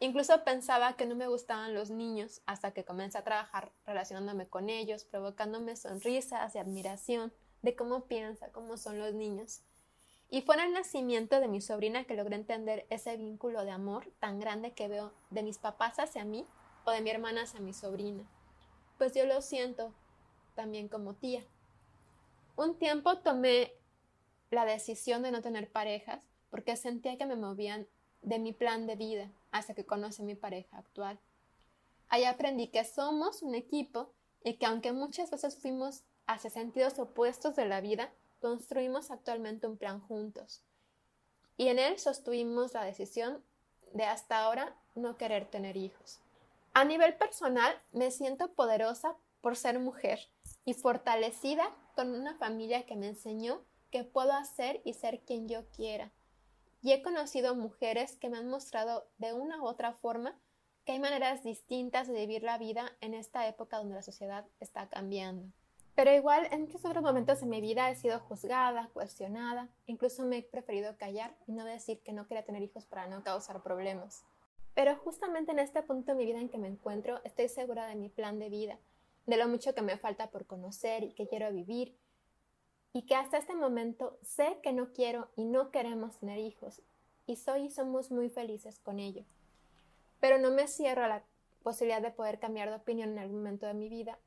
Incluso 0.00 0.42
pensaba 0.42 0.96
que 0.96 1.06
no 1.06 1.14
me 1.14 1.28
gustaban 1.28 1.74
los 1.74 1.90
niños 1.90 2.42
hasta 2.44 2.72
que 2.72 2.84
comencé 2.84 3.18
a 3.18 3.24
trabajar 3.24 3.70
relacionándome 3.86 4.48
con 4.48 4.68
ellos, 4.68 5.04
provocándome 5.04 5.76
sonrisas 5.76 6.54
y 6.54 6.58
admiración 6.58 7.32
de 7.62 7.76
cómo 7.76 8.04
piensa, 8.06 8.50
cómo 8.52 8.76
son 8.76 8.98
los 8.98 9.14
niños. 9.14 9.62
Y 10.28 10.42
fue 10.42 10.56
en 10.56 10.62
el 10.62 10.72
nacimiento 10.72 11.40
de 11.40 11.48
mi 11.48 11.60
sobrina 11.60 12.04
que 12.04 12.16
logré 12.16 12.36
entender 12.36 12.86
ese 12.90 13.16
vínculo 13.16 13.64
de 13.64 13.70
amor 13.70 14.10
tan 14.18 14.40
grande 14.40 14.72
que 14.72 14.88
veo 14.88 15.12
de 15.30 15.42
mis 15.42 15.58
papás 15.58 15.98
hacia 15.98 16.24
mí 16.24 16.44
o 16.84 16.90
de 16.90 17.00
mi 17.00 17.10
hermana 17.10 17.42
hacia 17.42 17.60
mi 17.60 17.72
sobrina. 17.72 18.24
Pues 18.98 19.14
yo 19.14 19.26
lo 19.26 19.42
siento 19.42 19.92
también 20.54 20.88
como 20.88 21.14
tía. 21.14 21.44
Un 22.56 22.78
tiempo 22.78 23.18
tomé 23.18 23.72
la 24.50 24.64
decisión 24.64 25.22
de 25.22 25.30
no 25.30 25.42
tener 25.42 25.70
parejas 25.70 26.20
porque 26.50 26.76
sentía 26.76 27.18
que 27.18 27.26
me 27.26 27.36
movían 27.36 27.86
de 28.22 28.38
mi 28.38 28.52
plan 28.52 28.86
de 28.86 28.96
vida 28.96 29.30
hasta 29.50 29.74
que 29.74 29.84
conocí 29.84 30.22
a 30.22 30.24
mi 30.24 30.34
pareja 30.34 30.78
actual. 30.78 31.18
Ahí 32.08 32.24
aprendí 32.24 32.68
que 32.68 32.84
somos 32.84 33.42
un 33.42 33.54
equipo 33.54 34.10
y 34.42 34.54
que 34.54 34.66
aunque 34.66 34.92
muchas 34.92 35.30
veces 35.30 35.56
fuimos 35.58 36.04
hacia 36.26 36.50
sentidos 36.50 36.98
opuestos 36.98 37.56
de 37.56 37.66
la 37.66 37.80
vida, 37.80 38.10
construimos 38.40 39.10
actualmente 39.10 39.66
un 39.66 39.76
plan 39.76 40.00
juntos. 40.00 40.62
Y 41.56 41.68
en 41.68 41.78
él 41.78 41.98
sostuvimos 41.98 42.74
la 42.74 42.84
decisión 42.84 43.42
de 43.92 44.04
hasta 44.04 44.38
ahora 44.38 44.74
no 44.94 45.16
querer 45.16 45.46
tener 45.46 45.76
hijos. 45.76 46.20
A 46.78 46.84
nivel 46.84 47.16
personal, 47.16 47.74
me 47.92 48.10
siento 48.10 48.52
poderosa 48.52 49.16
por 49.40 49.56
ser 49.56 49.78
mujer 49.78 50.18
y 50.66 50.74
fortalecida 50.74 51.74
con 51.94 52.14
una 52.14 52.34
familia 52.34 52.84
que 52.84 52.96
me 52.96 53.08
enseñó 53.08 53.64
que 53.90 54.04
puedo 54.04 54.34
hacer 54.34 54.82
y 54.84 54.92
ser 54.92 55.22
quien 55.22 55.48
yo 55.48 55.70
quiera, 55.70 56.12
y 56.82 56.92
he 56.92 57.00
conocido 57.00 57.54
mujeres 57.54 58.16
que 58.16 58.28
me 58.28 58.36
han 58.36 58.50
mostrado 58.50 59.08
de 59.16 59.32
una 59.32 59.62
u 59.62 59.64
otra 59.64 59.94
forma 59.94 60.38
que 60.84 60.92
hay 60.92 60.98
maneras 60.98 61.42
distintas 61.42 62.08
de 62.08 62.26
vivir 62.26 62.42
la 62.42 62.58
vida 62.58 62.92
en 63.00 63.14
esta 63.14 63.48
época 63.48 63.78
donde 63.78 63.94
la 63.94 64.02
sociedad 64.02 64.44
está 64.60 64.90
cambiando. 64.90 65.50
Pero 65.94 66.12
igual 66.12 66.46
en 66.50 66.60
muchos 66.60 66.84
otros 66.84 67.02
momentos 67.02 67.40
de 67.40 67.46
mi 67.46 67.62
vida 67.62 67.90
he 67.90 67.96
sido 67.96 68.20
juzgada, 68.20 68.90
cuestionada, 68.92 69.70
incluso 69.86 70.26
me 70.26 70.36
he 70.36 70.42
preferido 70.42 70.98
callar 70.98 71.38
y 71.46 71.52
no 71.52 71.64
decir 71.64 72.02
que 72.02 72.12
no 72.12 72.26
quería 72.26 72.44
tener 72.44 72.62
hijos 72.62 72.84
para 72.84 73.06
no 73.06 73.24
causar 73.24 73.62
problemas. 73.62 74.26
Pero 74.76 74.94
justamente 74.94 75.52
en 75.52 75.58
este 75.58 75.82
punto 75.82 76.12
de 76.12 76.18
mi 76.18 76.26
vida 76.26 76.38
en 76.38 76.50
que 76.50 76.58
me 76.58 76.68
encuentro 76.68 77.18
estoy 77.24 77.48
segura 77.48 77.86
de 77.86 77.94
mi 77.94 78.10
plan 78.10 78.38
de 78.38 78.50
vida, 78.50 78.78
de 79.24 79.38
lo 79.38 79.48
mucho 79.48 79.74
que 79.74 79.80
me 79.80 79.96
falta 79.96 80.30
por 80.30 80.44
conocer 80.44 81.02
y 81.02 81.14
que 81.14 81.26
quiero 81.26 81.50
vivir 81.50 81.96
y 82.92 83.06
que 83.06 83.14
hasta 83.14 83.38
este 83.38 83.54
momento 83.54 84.18
sé 84.20 84.58
que 84.62 84.74
no 84.74 84.92
quiero 84.92 85.30
y 85.34 85.46
no 85.46 85.70
queremos 85.70 86.18
tener 86.18 86.38
hijos 86.38 86.82
y 87.26 87.36
soy 87.36 87.64
y 87.64 87.70
somos 87.70 88.10
muy 88.10 88.28
felices 88.28 88.78
con 88.78 89.00
ello. 89.00 89.24
Pero 90.20 90.38
no 90.38 90.50
me 90.50 90.68
cierro 90.68 91.04
a 91.04 91.08
la 91.08 91.22
posibilidad 91.62 92.02
de 92.02 92.10
poder 92.10 92.38
cambiar 92.38 92.68
de 92.68 92.76
opinión 92.76 93.08
en 93.12 93.18
algún 93.20 93.38
momento 93.38 93.64
de 93.64 93.72
mi 93.72 93.88
vida 93.88 94.18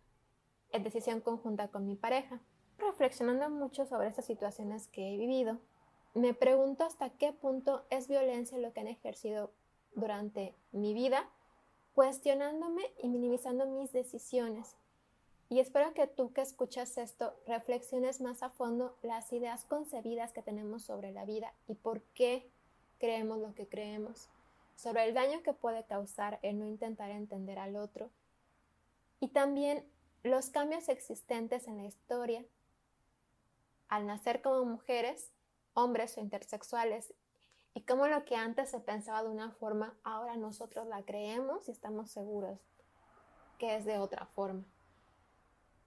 en 0.72 0.84
decisión 0.84 1.22
conjunta 1.22 1.68
con 1.68 1.86
mi 1.86 1.96
pareja. 1.96 2.40
Reflexionando 2.80 3.52
mucho 3.52 3.86
sobre 3.86 4.08
estas 4.08 4.26
situaciones 4.26 4.88
que 4.88 5.14
he 5.14 5.18
vivido, 5.18 5.60
me 6.16 6.34
pregunto 6.34 6.86
hasta 6.86 7.12
qué 7.12 7.34
punto 7.34 7.86
es 7.92 8.08
violencia 8.08 8.58
lo 8.58 8.74
que 8.74 8.80
han 8.80 8.88
ejercido 8.88 9.52
durante 10.00 10.56
mi 10.72 10.94
vida, 10.94 11.30
cuestionándome 11.94 12.84
y 13.02 13.10
minimizando 13.10 13.66
mis 13.66 13.92
decisiones. 13.92 14.76
Y 15.50 15.60
espero 15.60 15.94
que 15.94 16.08
tú 16.08 16.32
que 16.32 16.42
escuchas 16.42 16.98
esto 16.98 17.34
reflexiones 17.48 18.22
más 18.22 18.44
a 18.44 18.50
fondo 18.50 18.96
las 19.02 19.34
ideas 19.34 19.66
concebidas 19.66 20.32
que 20.32 20.44
tenemos 20.44 20.84
sobre 20.84 21.12
la 21.12 21.26
vida 21.26 21.54
y 21.68 21.74
por 21.74 22.02
qué 22.14 22.50
creemos 23.00 23.40
lo 23.40 23.56
que 23.56 23.68
creemos, 23.68 24.30
sobre 24.76 25.06
el 25.06 25.14
daño 25.14 25.42
que 25.42 25.54
puede 25.54 25.84
causar 25.86 26.40
el 26.44 26.60
no 26.60 26.66
intentar 26.66 27.10
entender 27.10 27.58
al 27.58 27.76
otro 27.76 28.12
y 29.20 29.30
también 29.30 29.84
los 30.24 30.50
cambios 30.50 30.90
existentes 30.90 31.68
en 31.68 31.78
la 31.78 31.86
historia. 31.86 32.46
Al 33.88 34.06
nacer 34.06 34.42
como 34.42 34.66
mujeres, 34.66 35.32
hombres 35.74 36.18
o 36.18 36.22
intersexuales 36.22 37.14
y 37.74 37.82
cómo 37.84 38.08
lo 38.08 38.26
que 38.26 38.36
antes 38.36 38.70
se 38.70 38.80
pensaba 38.80 39.24
de 39.24 39.30
una 39.30 39.52
forma, 39.52 39.98
ahora 40.04 40.36
nosotros 40.38 40.88
la 40.88 41.04
creemos 41.04 41.68
y 41.68 41.72
estamos 41.72 42.12
seguros 42.12 42.70
que 43.60 43.76
es 43.76 43.86
de 43.86 44.00
otra 44.00 44.26
forma. 44.26 44.64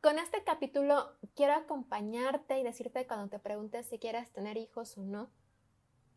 Con 0.01 0.19
este 0.19 0.45
capítulo 0.45 1.17
quiero 1.35 1.55
acompañarte 1.55 2.59
y 2.59 2.63
decirte 2.63 3.07
cuando 3.07 3.29
te 3.29 3.39
preguntes 3.39 3.87
si 3.87 3.99
quieres 3.99 4.31
tener 4.33 4.57
hijos 4.57 4.97
o 4.99 5.03
no, 5.03 5.31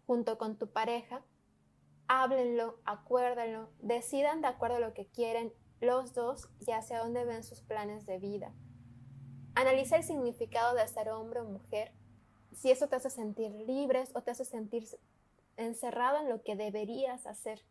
junto 0.06 0.38
con 0.38 0.58
tu 0.58 0.71
pareja, 0.71 1.23
háblenlo, 2.08 2.80
acuérdenlo, 2.86 3.69
decidan 3.80 4.41
de 4.41 4.47
acuerdo 4.47 4.78
a 4.78 4.82
lo 4.82 4.93
que 4.93 5.08
quieren 5.08 5.54
los 5.80 6.13
dos 6.13 6.49
y 6.60 6.71
hacia 6.71 6.99
dónde 6.99 7.25
ven 7.25 7.43
sus 7.43 7.62
planes 7.62 8.06
de 8.06 8.19
vida. 8.19 8.54
Analiza 9.56 9.97
el 9.97 10.04
significado 10.04 10.75
de 10.75 10.88
ser 10.88 11.10
hombre 11.10 11.39
o 11.39 11.45
mujer, 11.45 11.93
si 12.54 12.71
eso 12.71 12.88
te 12.88 12.97
hace 12.97 13.10
sentir 13.10 13.51
libres 13.51 14.12
o 14.15 14.21
te 14.21 14.32
hace 14.32 14.45
sentir 14.45 14.86
encerrado 15.57 16.19
en 16.19 16.29
lo 16.29 16.43
que 16.43 16.55
deberías 16.55 17.25
hacer. 17.27 17.61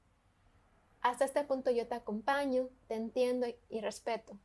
Hasta 1.00 1.24
este 1.24 1.44
punto 1.44 1.70
yo 1.70 1.86
te 1.86 1.94
acompaño, 1.94 2.68
te 2.88 2.94
entiendo 2.94 3.46
y 3.68 3.80
respeto. 3.80 4.38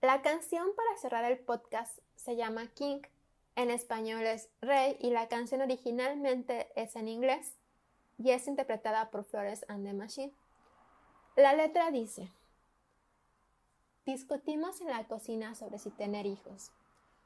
La 0.00 0.22
canción 0.22 0.68
para 0.76 0.96
cerrar 0.96 1.30
el 1.30 1.38
podcast 1.38 1.98
se 2.16 2.36
llama 2.36 2.68
King, 2.68 3.00
en 3.56 3.70
español 3.70 4.22
es 4.26 4.50
Rey 4.60 4.96
y 5.00 5.10
la 5.10 5.28
canción 5.28 5.62
originalmente 5.62 6.68
es 6.76 6.94
en 6.96 7.08
inglés 7.08 7.54
y 8.18 8.30
es 8.30 8.46
interpretada 8.46 9.10
por 9.10 9.24
Flores 9.24 9.64
and 9.68 9.84
the 9.86 9.92
Machine. 9.92 10.32
La 11.36 11.54
letra 11.54 11.90
dice, 11.90 12.30
discutimos 14.04 14.80
en 14.80 14.88
la 14.88 15.04
cocina 15.04 15.54
sobre 15.54 15.78
si 15.78 15.90
tener 15.90 16.26
hijos, 16.26 16.70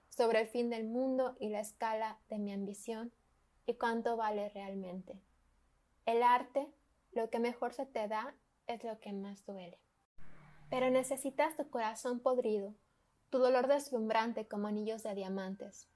sobre 0.08 0.40
el 0.40 0.48
fin 0.48 0.70
del 0.70 0.84
mundo 0.84 1.36
y 1.38 1.48
la 1.48 1.60
escala 1.60 2.18
de 2.28 2.38
mi 2.38 2.52
ambición 2.52 3.12
y 3.66 3.74
cuánto 3.74 4.16
vale 4.16 4.48
realmente. 4.50 5.20
El 6.06 6.22
arte, 6.22 6.72
lo 7.12 7.30
que 7.30 7.38
mejor 7.38 7.72
se 7.72 7.86
te 7.86 8.08
da, 8.08 8.34
es 8.66 8.84
lo 8.84 8.98
que 9.00 9.12
más 9.12 9.44
duele. 9.46 9.78
Pero 10.70 10.90
necesitas 10.90 11.56
tu 11.56 11.68
corazón 11.68 12.20
podrido, 12.20 12.74
tu 13.30 13.38
dolor 13.38 13.66
deslumbrante 13.66 14.46
como 14.46 14.68
anillos 14.68 15.02
de 15.02 15.14
diamantes. 15.14 15.88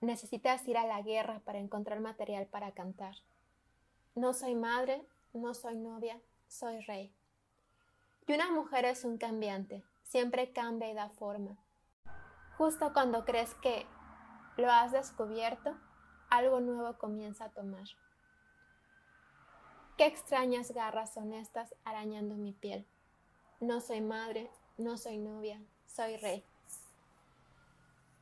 Necesitas 0.00 0.66
ir 0.68 0.76
a 0.76 0.86
la 0.86 1.02
guerra 1.02 1.40
para 1.40 1.58
encontrar 1.58 2.00
material 2.00 2.46
para 2.46 2.72
cantar. 2.72 3.16
No 4.14 4.32
soy 4.32 4.54
madre, 4.54 5.06
no 5.32 5.54
soy 5.54 5.76
novia, 5.76 6.20
soy 6.46 6.80
rey. 6.80 7.14
Y 8.26 8.32
una 8.32 8.50
mujer 8.50 8.84
es 8.84 9.04
un 9.04 9.18
cambiante, 9.18 9.84
siempre 10.02 10.52
cambia 10.52 10.90
y 10.90 10.94
da 10.94 11.08
forma. 11.08 11.56
Justo 12.56 12.92
cuando 12.92 13.24
crees 13.24 13.54
que 13.54 13.86
lo 14.56 14.70
has 14.70 14.92
descubierto, 14.92 15.76
algo 16.30 16.60
nuevo 16.60 16.96
comienza 16.98 17.46
a 17.46 17.50
tomar. 17.50 17.86
Qué 19.96 20.06
extrañas 20.06 20.70
garras 20.72 21.12
son 21.12 21.32
estas 21.32 21.74
arañando 21.84 22.36
mi 22.36 22.52
piel. 22.52 22.86
No 23.60 23.80
soy 23.80 24.00
madre, 24.00 24.50
no 24.76 24.96
soy 24.96 25.18
novia, 25.18 25.60
soy 25.86 26.16
rey. 26.16 26.44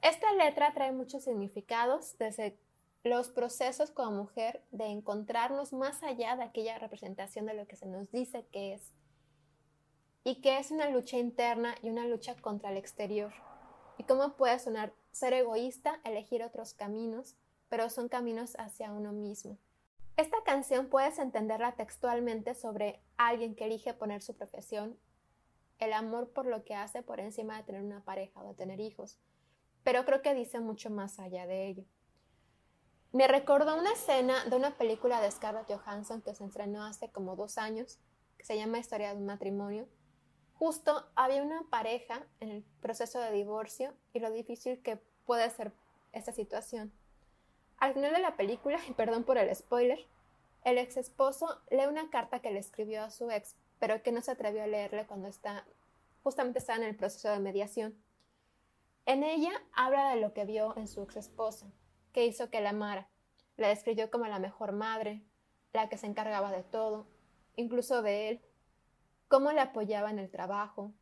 Esta 0.00 0.32
letra 0.32 0.72
trae 0.72 0.92
muchos 0.92 1.24
significados 1.24 2.16
desde 2.18 2.58
los 3.02 3.28
procesos 3.28 3.90
como 3.90 4.22
mujer 4.22 4.62
de 4.70 4.86
encontrarnos 4.86 5.72
más 5.72 6.02
allá 6.02 6.36
de 6.36 6.44
aquella 6.44 6.78
representación 6.78 7.46
de 7.46 7.54
lo 7.54 7.66
que 7.66 7.76
se 7.76 7.86
nos 7.86 8.10
dice 8.10 8.46
que 8.50 8.74
es 8.74 8.92
y 10.24 10.40
que 10.40 10.58
es 10.58 10.72
una 10.72 10.90
lucha 10.90 11.18
interna 11.18 11.76
y 11.82 11.88
una 11.88 12.06
lucha 12.06 12.34
contra 12.34 12.70
el 12.70 12.76
exterior. 12.76 13.32
Y 13.96 14.02
cómo 14.04 14.34
puede 14.34 14.58
sonar 14.58 14.92
ser 15.12 15.32
egoísta, 15.34 16.00
elegir 16.04 16.42
otros 16.42 16.74
caminos, 16.74 17.36
pero 17.68 17.90
son 17.90 18.08
caminos 18.08 18.56
hacia 18.58 18.92
uno 18.92 19.12
mismo. 19.12 19.58
Esta 20.16 20.42
canción 20.44 20.86
puedes 20.86 21.18
entenderla 21.18 21.72
textualmente 21.72 22.54
sobre 22.54 23.02
alguien 23.18 23.54
que 23.54 23.66
elige 23.66 23.92
poner 23.92 24.22
su 24.22 24.34
profesión, 24.34 24.98
el 25.78 25.92
amor 25.92 26.32
por 26.32 26.46
lo 26.46 26.64
que 26.64 26.74
hace 26.74 27.02
por 27.02 27.20
encima 27.20 27.56
de 27.56 27.64
tener 27.64 27.82
una 27.82 28.02
pareja 28.02 28.40
o 28.40 28.46
de 28.46 28.54
tener 28.54 28.80
hijos, 28.80 29.18
pero 29.84 30.04
creo 30.04 30.22
que 30.22 30.34
dice 30.34 30.58
mucho 30.58 30.90
más 30.90 31.18
allá 31.18 31.46
de 31.46 31.68
ello. 31.68 31.84
Me 33.12 33.28
recordó 33.28 33.78
una 33.78 33.92
escena 33.92 34.44
de 34.46 34.56
una 34.56 34.76
película 34.76 35.20
de 35.20 35.30
Scarlett 35.30 35.70
Johansson 35.70 36.22
que 36.22 36.34
se 36.34 36.44
estrenó 36.44 36.84
hace 36.84 37.10
como 37.10 37.36
dos 37.36 37.56
años, 37.56 37.98
que 38.36 38.44
se 38.44 38.56
llama 38.56 38.78
Historia 38.78 39.10
de 39.10 39.16
un 39.18 39.26
matrimonio. 39.26 39.88
Justo 40.54 41.10
había 41.14 41.42
una 41.42 41.62
pareja 41.70 42.26
en 42.40 42.50
el 42.50 42.62
proceso 42.80 43.20
de 43.20 43.32
divorcio 43.32 43.94
y 44.12 44.20
lo 44.20 44.30
difícil 44.30 44.82
que 44.82 44.96
puede 45.24 45.48
ser 45.50 45.72
esta 46.12 46.32
situación. 46.32 46.92
Al 47.78 47.94
final 47.94 48.12
de 48.12 48.20
la 48.20 48.36
película, 48.36 48.78
y 48.88 48.92
perdón 48.92 49.24
por 49.24 49.38
el 49.38 49.54
spoiler, 49.54 50.06
el 50.64 50.78
ex 50.78 50.96
esposo 50.96 51.60
lee 51.70 51.86
una 51.86 52.10
carta 52.10 52.40
que 52.40 52.50
le 52.50 52.58
escribió 52.58 53.04
a 53.04 53.10
su 53.10 53.30
ex, 53.30 53.56
pero 53.78 54.02
que 54.02 54.12
no 54.12 54.20
se 54.20 54.32
atrevió 54.32 54.62
a 54.62 54.66
leerle 54.66 55.06
cuando 55.06 55.28
está, 55.28 55.66
justamente 56.22 56.58
está 56.58 56.74
en 56.74 56.82
el 56.82 56.96
proceso 56.96 57.28
de 57.30 57.38
mediación. 57.38 57.94
En 59.04 59.22
ella 59.22 59.52
habla 59.72 60.10
de 60.10 60.20
lo 60.20 60.32
que 60.32 60.44
vio 60.44 60.76
en 60.76 60.88
su 60.88 61.02
ex 61.02 61.16
esposa, 61.16 61.66
que 62.12 62.26
hizo 62.26 62.50
que 62.50 62.60
la 62.60 62.70
amara. 62.70 63.08
La 63.56 63.68
describió 63.68 64.10
como 64.10 64.26
la 64.26 64.38
mejor 64.38 64.72
madre, 64.72 65.22
la 65.72 65.88
que 65.88 65.98
se 65.98 66.06
encargaba 66.06 66.50
de 66.50 66.62
todo, 66.62 67.06
incluso 67.54 68.02
de 68.02 68.30
él, 68.30 68.40
cómo 69.28 69.52
le 69.52 69.60
apoyaba 69.60 70.10
en 70.10 70.18
el 70.18 70.30
trabajo, 70.30 70.92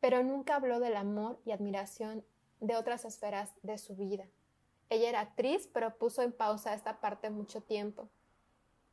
pero 0.00 0.22
nunca 0.22 0.56
habló 0.56 0.80
del 0.80 0.96
amor 0.96 1.40
y 1.44 1.52
admiración 1.52 2.24
de 2.60 2.76
otras 2.76 3.04
esferas 3.04 3.52
de 3.62 3.78
su 3.78 3.94
vida. 3.94 4.26
Ella 4.90 5.08
era 5.08 5.20
actriz, 5.20 5.68
pero 5.72 5.96
puso 5.96 6.22
en 6.22 6.32
pausa 6.32 6.74
esta 6.74 7.00
parte 7.00 7.30
mucho 7.30 7.62
tiempo. 7.62 8.08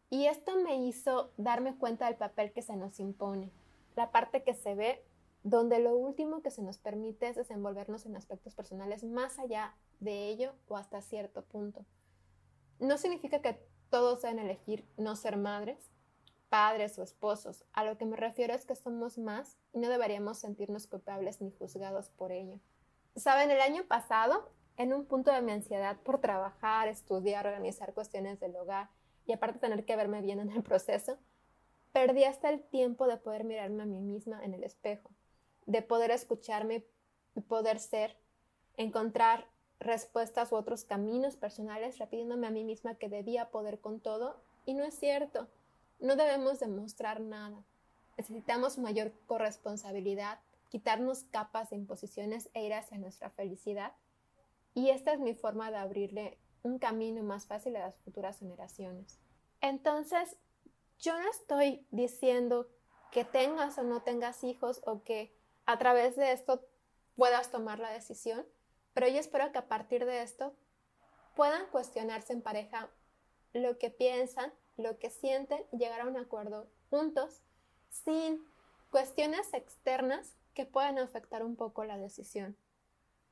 Y 0.09 0.27
esto 0.27 0.55
me 0.57 0.75
hizo 0.85 1.31
darme 1.37 1.77
cuenta 1.77 2.05
del 2.05 2.15
papel 2.15 2.53
que 2.53 2.61
se 2.61 2.75
nos 2.75 2.99
impone, 2.99 3.51
la 3.95 4.11
parte 4.11 4.43
que 4.43 4.53
se 4.53 4.75
ve 4.75 5.03
donde 5.43 5.79
lo 5.79 5.95
último 5.95 6.41
que 6.41 6.49
se 6.49 6.63
nos 6.63 6.79
permite 6.79 7.27
es 7.27 7.35
desenvolvernos 7.35 8.07
en 8.07 8.15
aspectos 8.15 8.55
personales 8.55 9.03
más 9.03 9.37
allá 9.37 9.75
de 9.99 10.29
ello 10.29 10.53
o 10.67 10.75
hasta 10.75 11.01
cierto 11.01 11.43
punto. 11.43 11.85
No 12.79 12.97
significa 12.97 13.41
que 13.43 13.59
todos 13.91 14.23
deben 14.23 14.39
elegir 14.39 14.87
no 14.97 15.15
ser 15.15 15.37
madres, 15.37 15.91
padres 16.49 16.97
o 16.97 17.03
esposos. 17.03 17.63
A 17.73 17.85
lo 17.85 17.95
que 17.97 18.05
me 18.05 18.17
refiero 18.17 18.55
es 18.55 18.65
que 18.65 18.75
somos 18.75 19.19
más 19.19 19.57
y 19.71 19.79
no 19.79 19.87
deberíamos 19.87 20.39
sentirnos 20.39 20.87
culpables 20.87 21.41
ni 21.41 21.51
juzgados 21.51 22.09
por 22.09 22.31
ello. 22.31 22.59
Saben, 23.15 23.51
el 23.51 23.61
año 23.61 23.83
pasado, 23.87 24.51
en 24.77 24.93
un 24.93 25.05
punto 25.05 25.31
de 25.31 25.41
mi 25.41 25.51
ansiedad 25.51 25.97
por 26.03 26.19
trabajar, 26.19 26.87
estudiar, 26.87 27.47
organizar 27.47 27.93
cuestiones 27.93 28.39
del 28.39 28.55
hogar 28.55 28.89
y 29.25 29.33
aparte 29.33 29.59
tener 29.59 29.85
que 29.85 29.95
verme 29.95 30.21
bien 30.21 30.39
en 30.39 30.51
el 30.51 30.63
proceso, 30.63 31.17
perdí 31.93 32.23
hasta 32.23 32.49
el 32.49 32.61
tiempo 32.61 33.07
de 33.07 33.17
poder 33.17 33.43
mirarme 33.43 33.83
a 33.83 33.85
mí 33.85 34.01
misma 34.01 34.43
en 34.43 34.53
el 34.53 34.63
espejo 34.63 35.09
de 35.65 35.81
poder 35.81 36.11
escucharme 36.11 36.85
poder 37.47 37.79
ser, 37.79 38.15
encontrar 38.77 39.47
respuestas 39.79 40.51
u 40.51 40.55
otros 40.55 40.85
caminos 40.85 41.35
personales, 41.35 41.97
repitiéndome 41.97 42.47
a 42.47 42.51
mí 42.51 42.63
misma 42.63 42.95
que 42.95 43.09
debía 43.09 43.49
poder 43.49 43.79
con 43.79 43.99
todo. 43.99 44.37
Y 44.65 44.73
no 44.73 44.83
es 44.83 44.97
cierto, 44.97 45.47
no 45.99 46.15
debemos 46.15 46.59
demostrar 46.59 47.19
nada. 47.19 47.63
Necesitamos 48.17 48.77
mayor 48.77 49.11
corresponsabilidad, 49.25 50.39
quitarnos 50.69 51.23
capas 51.25 51.71
de 51.71 51.75
imposiciones 51.75 52.49
e 52.53 52.63
ir 52.65 52.73
hacia 52.73 52.97
nuestra 52.97 53.29
felicidad. 53.29 53.91
Y 54.75 54.89
esta 54.91 55.13
es 55.13 55.19
mi 55.19 55.33
forma 55.33 55.71
de 55.71 55.77
abrirle 55.77 56.37
un 56.61 56.77
camino 56.77 57.23
más 57.23 57.47
fácil 57.47 57.75
a 57.77 57.79
las 57.79 57.97
futuras 57.99 58.37
generaciones. 58.37 59.19
Entonces, 59.61 60.37
yo 60.99 61.17
no 61.19 61.29
estoy 61.29 61.87
diciendo 61.91 62.69
que 63.11 63.23
tengas 63.23 63.77
o 63.77 63.83
no 63.83 64.01
tengas 64.03 64.43
hijos 64.43 64.81
o 64.85 65.03
que 65.03 65.33
a 65.65 65.79
través 65.79 66.15
de 66.15 66.33
esto 66.33 66.61
puedas 67.15 67.49
tomar 67.49 67.79
la 67.79 67.89
decisión, 67.89 68.45
pero 68.93 69.07
yo 69.07 69.19
espero 69.19 69.51
que 69.51 69.57
a 69.57 69.67
partir 69.67 70.05
de 70.05 70.21
esto 70.21 70.53
puedan 71.35 71.65
cuestionarse 71.67 72.33
en 72.33 72.41
pareja 72.41 72.89
lo 73.53 73.77
que 73.77 73.89
piensan, 73.89 74.53
lo 74.75 74.99
que 74.99 75.09
sienten 75.09 75.63
llegar 75.71 76.01
a 76.01 76.07
un 76.07 76.17
acuerdo 76.17 76.67
juntos 76.89 77.41
sin 77.89 78.45
cuestiones 78.91 79.53
externas 79.53 80.35
que 80.53 80.65
puedan 80.65 80.99
afectar 80.99 81.43
un 81.43 81.55
poco 81.55 81.85
la 81.85 81.97
decisión. 81.97 82.57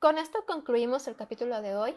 Con 0.04 0.18
esto 0.18 0.46
concluimos 0.46 1.08
el 1.08 1.16
capítulo 1.16 1.62
de 1.62 1.78
hoy. 1.78 1.96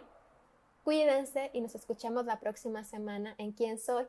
Cuídense 0.84 1.50
y 1.52 1.60
nos 1.60 1.74
escuchamos 1.74 2.24
la 2.24 2.38
próxima 2.38 2.84
semana 2.84 3.34
en 3.36 3.50
Quién 3.50 3.80
Soy. 3.80 4.06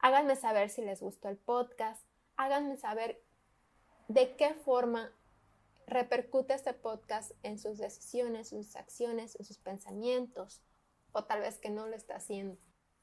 Háganme 0.00 0.34
saber 0.34 0.68
si 0.68 0.82
les 0.82 1.00
gustó 1.00 1.28
el 1.28 1.36
podcast, 1.36 2.04
háganme 2.36 2.76
saber 2.76 3.22
de 4.08 4.34
qué 4.34 4.54
forma 4.54 5.12
repercute 5.86 6.54
este 6.54 6.72
podcast 6.72 7.30
en 7.44 7.60
sus 7.60 7.78
decisiones, 7.78 8.48
sus 8.48 8.74
acciones, 8.74 9.36
en 9.38 9.44
sus 9.44 9.58
pensamientos, 9.58 10.60
o 11.12 11.22
tal 11.22 11.38
vez 11.38 11.58
que 11.58 11.70
no 11.70 11.86
lo 11.86 11.94
está 11.94 12.16
haciendo. 12.16 12.58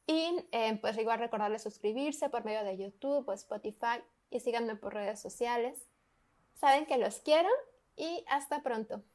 Y 0.08 0.46
eh, 0.52 0.78
pues 0.82 0.98
igual 0.98 1.20
recordarles 1.20 1.64
suscribirse 1.64 2.28
por 2.28 2.44
medio 2.44 2.66
de 2.66 2.76
YouTube 2.76 3.30
o 3.30 3.32
Spotify 3.32 4.04
y 4.30 4.42
síganme 4.42 4.76
por 4.76 4.94
redes 4.94 5.22
sociales. 5.22 5.88
Saben 6.56 6.86
que 6.86 6.98
los 6.98 7.20
quiero 7.20 7.50
y 7.96 8.26
hasta 8.28 8.62
pronto. 8.62 9.06